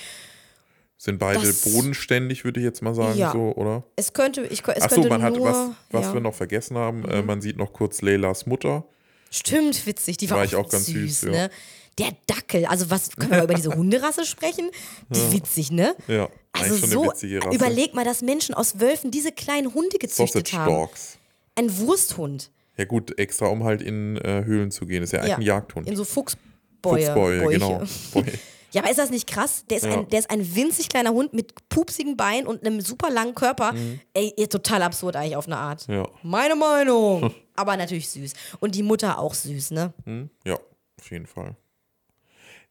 Sind 0.98 1.18
beide 1.18 1.46
Das- 1.46 1.60
bodenständig, 1.62 2.44
würde 2.44 2.60
ich 2.60 2.64
jetzt 2.64 2.82
mal 2.82 2.94
sagen, 2.94 3.18
Ja. 3.18 3.32
so, 3.32 3.52
oder? 3.54 3.84
Es 3.96 4.12
könnte, 4.14 4.42
ich, 4.46 4.60
es 4.66 4.82
Ach 4.82 4.88
so, 4.88 4.94
könnte 4.96 5.08
man 5.10 5.22
hat, 5.22 5.34
nur, 5.36 5.46
was, 5.46 5.68
was 5.90 6.02
ja. 6.04 6.08
Mhm. 6.10 6.14
wir 6.14 6.20
noch 6.22 6.34
vergessen 6.34 6.76
haben, 6.78 7.04
äh, 7.04 7.22
man 7.22 7.40
sieht 7.42 7.58
noch 7.58 7.72
kurz 7.72 8.00
Leilas 8.00 8.46
Mutter. 8.46 8.84
Stimmt, 9.30 9.86
witzig. 9.86 10.16
Die 10.16 10.30
war, 10.30 10.38
War 10.38 10.44
auch, 10.44 10.48
ich 10.48 10.56
auch 10.56 10.68
ganz 10.68 10.86
süß, 10.86 11.22
ja. 11.22 11.30
ne? 11.30 11.50
Der 11.98 12.08
Dackel, 12.26 12.66
also 12.66 12.90
was, 12.90 13.16
können 13.16 13.30
wir 13.30 13.38
mal 13.38 13.44
über 13.44 13.54
diese 13.54 13.74
Hunderasse 13.74 14.24
sprechen? 14.26 14.70
Die 15.10 15.18
ist 15.18 15.32
witzig, 15.32 15.70
ne? 15.70 15.94
Ja, 16.08 16.28
Also 16.52 16.76
so, 16.76 17.00
eine 17.02 17.10
witzige 17.12 17.42
Rasse. 17.44 17.54
überleg 17.56 17.94
mal, 17.94 18.04
dass 18.04 18.20
Menschen 18.22 18.54
aus 18.54 18.80
Wölfen 18.80 19.10
diese 19.10 19.32
kleinen 19.32 19.72
Hunde 19.74 19.98
gezüchtet 19.98 20.48
Sausage 20.48 20.58
haben. 20.58 20.74
Dogs. 20.74 21.18
Ein 21.54 21.76
Wursthund. 21.78 22.50
Ja 22.76 22.84
gut, 22.84 23.18
extra 23.18 23.46
um 23.46 23.64
halt 23.64 23.80
in 23.80 24.16
äh, 24.18 24.44
Höhlen 24.44 24.70
zu 24.70 24.84
gehen. 24.86 25.02
Ist 25.02 25.12
ja 25.14 25.20
eigentlich 25.20 25.36
ein 25.36 25.42
Jagdhund. 25.42 25.88
In 25.88 25.96
so 25.96 26.04
Fuchsbäue. 26.04 27.06
Fuchsbäue, 27.06 27.40
Bäuche. 27.40 27.58
genau. 27.58 27.82
Ja, 28.72 28.82
aber 28.82 28.90
ist 28.90 28.98
das 28.98 29.10
nicht 29.10 29.26
krass? 29.26 29.64
Der 29.70 29.78
ist, 29.78 29.84
Ja. 29.84 29.94
ein, 30.00 30.08
der 30.08 30.18
ist 30.18 30.30
ein 30.30 30.54
winzig 30.56 30.88
kleiner 30.88 31.10
Hund 31.12 31.32
mit 31.32 31.54
pupsigen 31.68 32.16
Beinen 32.16 32.46
und 32.46 32.64
einem 32.66 32.80
super 32.80 33.10
langen 33.10 33.34
Körper. 33.34 33.74
Ey, 34.12 34.32
ihr- 34.36 34.48
total 34.50 34.82
absurd 34.82 35.16
eigentlich 35.16 35.36
auf 35.36 35.46
eine 35.46 35.56
Art. 35.56 35.88
Mhm. 35.88 35.94
Ja. 35.94 36.08
Meine 36.22 36.56
Meinung. 36.56 37.32
aber 37.56 37.76
natürlich 37.76 38.08
süß. 38.10 38.32
Und 38.60 38.74
die 38.74 38.82
Mutter 38.82 39.18
auch 39.18 39.34
süß, 39.34 39.70
ne? 39.70 39.94
Hm? 40.04 40.28
Ja, 40.44 40.54
auf 41.00 41.10
jeden 41.10 41.26
Fall. 41.26 41.56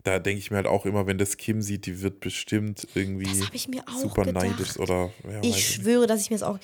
Da 0.04 0.20
denke 0.20 0.38
ich 0.40 0.52
mir 0.52 0.58
halt 0.58 0.68
auch 0.68 0.86
immer, 0.86 1.08
wenn 1.08 1.18
das 1.18 1.38
Kim 1.38 1.62
sieht, 1.64 1.88
die 1.88 2.02
wird 2.04 2.20
bestimmt 2.20 2.88
irgendwie 2.94 3.26
Das 3.26 3.48
habe 3.48 3.56
ich 3.56 3.68
mir 3.68 3.82
auch 3.88 3.98
super 4.00 4.24
gedacht. 4.26 4.46
neidisch 4.46 4.78
oder 4.78 5.10
ja, 5.28 5.40
Ich 5.42 5.56
nicht. 5.56 5.68
schwöre, 5.74 6.06
dass 6.06 6.22
ich 6.22 6.30
mir 6.30 6.38
das 6.38 6.48
auch. 6.48 6.60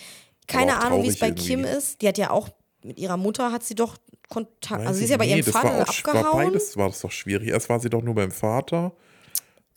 Keine 0.48 0.78
auch 0.78 0.84
Ahnung, 0.86 1.04
wie 1.04 1.08
es 1.08 1.18
bei 1.18 1.32
traurig 1.32 1.48
Kim 1.48 1.60
irgendwie. 1.62 1.78
ist. 1.78 2.02
Die 2.04 2.08
hat 2.08 2.18
ja 2.20 2.30
auch 2.30 2.50
mit 2.84 3.00
ihrer 3.00 3.18
Mutter 3.18 3.52
hat 3.52 3.64
sie 3.64 3.74
doch 3.76 3.98
Kontakt. 4.30 4.82
Weiß 4.82 4.88
Also 4.90 4.98
sie 5.00 5.06
ist 5.06 5.10
ja 5.12 5.18
bei 5.18 5.26
nicht. 5.26 5.38
ihrem 5.48 5.54
Vater 5.54 5.70
war 5.70 5.84
auch, 5.84 5.90
abgehauen. 5.90 6.24
War 6.26 6.34
beides 6.34 6.78
war 6.78 6.90
das 6.90 7.02
doch 7.02 7.12
schwierig. 7.12 7.50
Erst 7.50 7.68
war 7.70 7.80
sie 7.80 7.90
doch 7.90 8.02
nur 8.04 8.14
beim 8.16 8.32
Vater. 8.32 8.92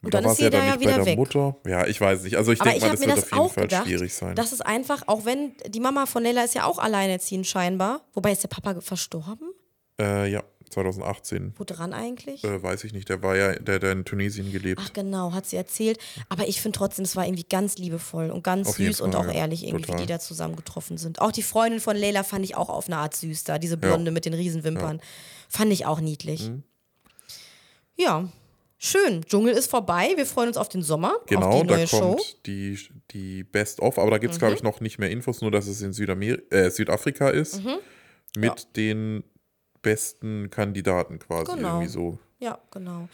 Und 0.04 0.14
da 0.14 0.18
dann 0.18 0.24
war 0.24 0.32
ist 0.32 0.38
sie 0.38 0.44
ja 0.44 0.50
dann 0.50 0.66
ja 0.66 0.76
nicht 0.76 0.84
bei 0.84 0.90
wieder 0.90 0.96
der 0.96 1.06
weg. 1.06 1.18
Mutter. 1.18 1.56
Ja, 1.66 1.86
ich 1.86 2.00
weiß 2.00 2.22
nicht. 2.22 2.36
Also 2.36 2.52
ich 2.52 2.58
denke 2.58 2.80
mal, 2.80 2.90
das 2.90 3.00
wird 3.00 3.10
das 3.10 3.32
auf 3.32 3.38
jeden 3.38 3.50
Fall 3.50 3.62
gedacht. 3.64 3.86
schwierig 3.86 4.14
sein. 4.14 4.34
Das 4.36 4.52
ist 4.52 4.64
einfach, 4.64 5.02
auch 5.06 5.24
wenn 5.24 5.52
die 5.66 5.80
Mama 5.80 6.06
von 6.06 6.22
Nella 6.22 6.44
ist 6.44 6.54
ja 6.54 6.64
auch 6.64 6.78
alleinerziehend 6.78 7.46
scheinbar. 7.46 8.02
Wobei 8.12 8.32
ist 8.32 8.42
der 8.42 8.48
Papa 8.48 8.80
verstorben? 8.80 9.50
Äh, 10.00 10.30
ja, 10.30 10.42
2018. 10.70 11.54
Wo 11.56 11.64
dran 11.64 11.92
eigentlich? 11.92 12.42
Äh, 12.44 12.62
weiß 12.62 12.84
ich 12.84 12.92
nicht. 12.92 13.08
Der 13.08 13.22
war 13.22 13.36
ja, 13.36 13.54
der, 13.54 13.78
der 13.78 13.92
in 13.92 14.04
Tunesien 14.04 14.50
gelebt. 14.50 14.80
Ach 14.84 14.92
genau, 14.92 15.32
hat 15.32 15.46
sie 15.46 15.56
erzählt. 15.56 15.98
Aber 16.28 16.48
ich 16.48 16.60
finde 16.60 16.78
trotzdem, 16.78 17.04
es 17.04 17.16
war 17.16 17.24
irgendwie 17.24 17.44
ganz 17.44 17.78
liebevoll 17.78 18.30
und 18.30 18.42
ganz 18.42 18.68
Auf 18.68 18.76
süß 18.76 19.00
und 19.00 19.12
Fall, 19.12 19.20
auch 19.20 19.32
ja. 19.32 19.40
ehrlich 19.40 19.64
irgendwie, 19.64 19.84
Total. 19.84 19.98
wie 19.98 20.06
die 20.06 20.12
da 20.12 20.18
zusammengetroffen 20.18 20.98
sind. 20.98 21.20
Auch 21.20 21.32
die 21.32 21.42
Freundin 21.42 21.80
von 21.80 21.96
Leila 21.96 22.24
fand 22.24 22.44
ich 22.44 22.56
auch 22.56 22.68
auf 22.68 22.86
eine 22.86 22.96
Art 22.98 23.14
süß 23.14 23.44
da, 23.44 23.58
diese 23.58 23.76
Blonde 23.76 24.10
mit 24.10 24.24
den 24.24 24.34
Riesenwimpern. 24.34 25.00
Fand 25.48 25.72
ich 25.72 25.86
auch 25.86 26.00
niedlich. 26.00 26.48
Mhm. 26.48 26.64
Ja, 27.96 28.28
schön. 28.78 29.22
Dschungel 29.24 29.54
ist 29.54 29.70
vorbei. 29.70 30.12
Wir 30.16 30.26
freuen 30.26 30.48
uns 30.48 30.56
auf 30.56 30.68
den 30.68 30.82
Sommer, 30.82 31.14
auf 31.16 31.26
Genau, 31.26 31.62
die 31.62 31.66
da 31.68 31.76
kommt 31.76 31.88
Show. 31.88 32.12
Mhm. 32.14 32.20
die, 32.46 32.78
die 33.12 33.44
Best 33.44 33.80
of, 33.80 33.98
aber 33.98 34.10
da 34.10 34.18
gibt 34.18 34.32
es, 34.34 34.38
glaube 34.38 34.54
ich, 34.54 34.62
noch 34.62 34.80
nicht 34.80 34.98
mehr 34.98 35.10
Infos, 35.10 35.40
nur 35.40 35.50
dass 35.50 35.66
es 35.66 35.80
in 35.82 35.92
Südamer 35.92 36.36
äh, 36.52 36.70
Südafrika 36.70 37.30
ist. 37.30 37.62
Mhm. 37.62 37.76
Mit 38.36 38.76
den 38.76 39.24
besten 39.82 40.50
Kandidaten 40.50 41.18
quasi 41.18 41.52
Genau. 41.52 41.68
irgendwie 41.76 41.88
so. 41.92 42.18
Ja, 42.40 42.58
genau. 42.70 43.08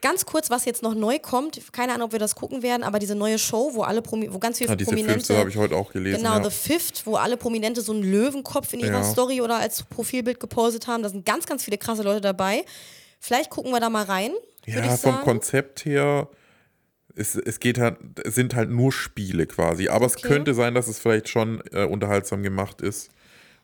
Ganz 0.00 0.26
kurz, 0.26 0.48
was 0.48 0.64
jetzt 0.64 0.82
noch 0.82 0.94
neu 0.94 1.18
kommt, 1.18 1.60
keine 1.72 1.92
Ahnung, 1.92 2.06
ob 2.06 2.12
wir 2.12 2.20
das 2.20 2.36
gucken 2.36 2.62
werden, 2.62 2.84
aber 2.84 3.00
diese 3.00 3.16
neue 3.16 3.36
Show, 3.36 3.70
wo 3.74 3.82
alle 3.82 4.00
Promi 4.00 4.32
wo 4.32 4.38
ganz 4.38 4.58
viele 4.58 4.70
Ah, 4.70 4.76
diese 4.76 4.90
Prominente. 4.92 5.36
Habe 5.36 5.50
ich 5.50 5.56
heute 5.56 5.74
auch 5.74 5.90
gelesen. 5.92 6.18
Genau, 6.18 6.36
ja. 6.36 6.44
The 6.44 6.50
Fifth, 6.50 7.04
wo 7.04 7.16
alle 7.16 7.36
Prominente 7.36 7.80
so 7.80 7.92
einen 7.92 8.04
Löwenkopf 8.04 8.72
in 8.74 8.80
ihrer 8.80 8.98
Ja. 8.98 9.02
Story 9.04 9.40
oder 9.40 9.56
als 9.56 9.82
Profilbild 9.82 10.38
gepostet 10.38 10.86
haben. 10.86 11.02
Da 11.02 11.08
sind 11.08 11.24
ganz, 11.26 11.46
ganz 11.46 11.64
viele 11.64 11.78
krasse 11.78 12.02
Leute 12.04 12.20
dabei. 12.20 12.64
Vielleicht 13.18 13.50
gucken 13.50 13.72
wir 13.72 13.80
da 13.80 13.90
mal 13.90 14.04
rein. 14.04 14.30
Ja, 14.74 14.96
vom 14.96 15.12
sagen. 15.14 15.24
Konzept 15.24 15.84
her, 15.84 16.28
es, 17.14 17.34
es 17.34 17.58
geht 17.60 17.78
halt, 17.78 17.96
es 18.24 18.34
sind 18.34 18.54
halt 18.54 18.70
nur 18.70 18.92
Spiele 18.92 19.46
quasi. 19.46 19.88
Aber 19.88 20.06
es 20.06 20.16
Okay. 20.16 20.28
könnte 20.28 20.54
sein, 20.54 20.74
dass 20.74 20.88
es 20.88 20.98
vielleicht 20.98 21.28
schon 21.28 21.62
äh, 21.72 21.84
unterhaltsam 21.84 22.42
gemacht 22.42 22.80
ist. 22.80 23.10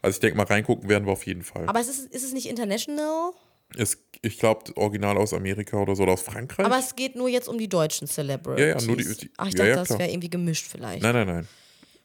Also 0.02 0.16
ich 0.16 0.20
denke 0.20 0.36
mal, 0.36 0.44
reingucken 0.46 0.88
werden 0.88 1.06
wir 1.06 1.12
auf 1.12 1.24
jeden 1.26 1.42
Fall. 1.42 1.66
Aber 1.68 1.80
es 1.80 1.88
ist, 1.88 2.12
ist 2.12 2.24
es 2.24 2.32
nicht 2.32 2.46
international? 2.46 3.32
es, 3.76 3.98
ich 4.22 4.38
glaube, 4.38 4.76
original 4.76 5.16
aus 5.16 5.32
Amerika 5.32 5.78
oder 5.78 5.96
so 5.96 6.02
oder 6.04 6.12
aus 6.12 6.22
Frankreich. 6.22 6.64
Aber 6.66 6.78
es 6.78 6.94
geht 6.94 7.16
nur 7.16 7.28
jetzt 7.28 7.48
um 7.48 7.58
die 7.58 7.68
deutschen 7.68 8.06
Celebrities. 8.06 8.60
Ja, 8.64 8.78
ja, 8.78 8.86
nur 8.86 8.96
die- 8.96 9.04
die- 9.16 9.30
Ach, 9.36 9.48
ich 9.48 9.54
ja, 9.54 9.58
dachte, 9.64 9.70
ja, 9.70 9.76
das 9.76 9.98
wäre 9.98 10.10
irgendwie 10.10 10.30
gemischt 10.30 10.66
vielleicht. 10.70 11.02
nein, 11.02 11.14
nein, 11.14 11.26
nein. 11.26 11.48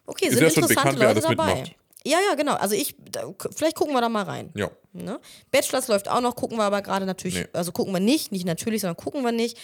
Okay, 0.06 0.26
Ist 0.26 0.34
sind 0.34 0.42
ja 0.42 0.50
schon 0.50 0.62
interessante 0.64 0.96
bekannt, 0.96 1.00
wer 1.00 1.14
Leute 1.14 1.28
alles 1.28 1.36
dabei. 1.38 1.54
mitmacht. 1.60 1.76
Ja, 2.04 2.18
ja, 2.28 2.34
genau. 2.34 2.54
Also 2.54 2.74
ich, 2.74 2.96
da, 3.10 3.22
vielleicht 3.54 3.76
gucken 3.76 3.94
wir 3.94 4.00
da 4.00 4.08
mal 4.08 4.22
rein. 4.24 4.50
Ja. 4.54 4.70
Ne? 4.92 5.20
Bachelors 5.50 5.88
läuft 5.88 6.08
auch 6.08 6.20
noch, 6.20 6.34
gucken 6.34 6.56
wir 6.58 6.64
aber 6.64 6.82
gerade 6.82 7.06
natürlich, 7.06 7.36
Nee. 7.36 7.46
also 7.52 7.72
gucken 7.72 7.92
wir 7.92 8.00
nicht, 8.00 8.32
nicht 8.32 8.46
natürlich, 8.46 8.80
sondern 8.80 8.96
gucken 8.96 9.22
wir 9.22 9.32
nicht. 9.32 9.58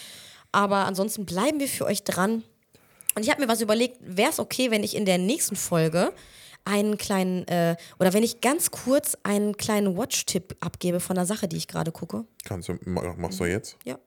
Aber 0.51 0.77
ansonsten 0.85 1.25
bleiben 1.25 1.59
wir 1.59 1.67
für 1.67 1.85
euch 1.85 2.03
dran. 2.03 2.43
Und 3.15 3.23
ich 3.23 3.29
habe 3.31 3.41
mir 3.41 3.47
was 3.47 3.61
überlegt, 3.61 3.97
wäre 4.01 4.29
es 4.29 4.39
okay, 4.39 4.69
wenn 4.71 4.83
ich 4.83 4.95
in 4.95 5.05
der 5.05 5.17
nächsten 5.17 5.55
Folge 5.55 6.13
einen 6.63 6.97
kleinen, 6.97 7.47
äh, 7.47 7.75
oder 7.99 8.13
wenn 8.13 8.23
ich 8.23 8.41
ganz 8.41 8.69
kurz 8.71 9.17
einen 9.23 9.57
kleinen 9.57 9.97
Watch-Tipp 9.97 10.55
abgebe 10.59 10.99
von 10.99 11.15
der 11.15 11.25
Sache, 11.25 11.47
die 11.47 11.57
ich 11.57 11.67
gerade 11.67 11.91
gucke? 11.91 12.25
Kannst 12.45 12.69
du, 12.69 12.77
ma- 12.85 13.15
machst 13.17 13.39
du 13.39 13.45
jetzt? 13.45 13.77
Ja. 13.85 13.97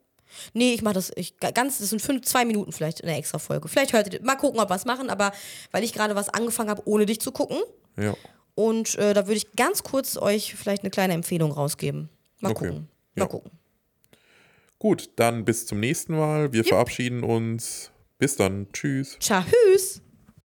Nee, 0.53 0.75
ich 0.75 0.83
mache 0.83 0.95
das 0.95 1.11
ich, 1.17 1.37
ganz, 1.41 1.79
das 1.79 1.91
sind 1.91 2.01
fünf, 2.01 2.25
zwei 2.25 2.45
Minuten 2.45 2.71
vielleicht 2.71 3.01
in 3.01 3.09
der 3.09 3.17
extra 3.17 3.39
Folge. 3.41 3.67
Vielleicht 3.69 3.93
hört 3.93 4.15
ihr, 4.15 4.23
mal 4.23 4.37
gucken, 4.37 4.61
ob 4.61 4.71
wir 4.71 4.77
es 4.77 4.85
machen, 4.85 5.11
aber 5.11 5.33
weil 5.73 5.83
ich 5.83 5.93
gerade 5.93 6.15
was 6.15 6.29
angefangen 6.29 6.71
habe, 6.71 6.83
ohne 6.85 7.05
dich 7.07 7.21
zu 7.21 7.33
gucken. 7.33 7.59
Ja. 8.01 8.15
Und 8.55 8.97
äh, 8.97 9.15
da 9.15 9.27
würde 9.27 9.37
ich 9.37 9.53
ganz 9.57 9.83
kurz 9.83 10.17
euch 10.17 10.55
vielleicht 10.55 10.83
eine 10.83 10.91
kleine 10.91 11.15
Empfehlung 11.15 11.53
rausgeben. 11.53 12.09
Mal 12.41 12.51
Okay. 12.53 12.69
gucken. 12.69 12.89
Mal 13.15 13.23
Ja. 13.25 13.27
gucken. 13.29 13.51
Gut, 14.79 15.11
dann 15.17 15.45
bis 15.45 15.67
zum 15.67 15.79
nächsten 15.81 16.17
Mal. 16.17 16.53
Wir 16.53 16.65
verabschieden 16.65 17.23
uns. 17.23 17.91
Bis 18.19 18.37
dann. 18.37 18.67
Tschüss. 18.73 19.19
Tschüss. 19.21 20.03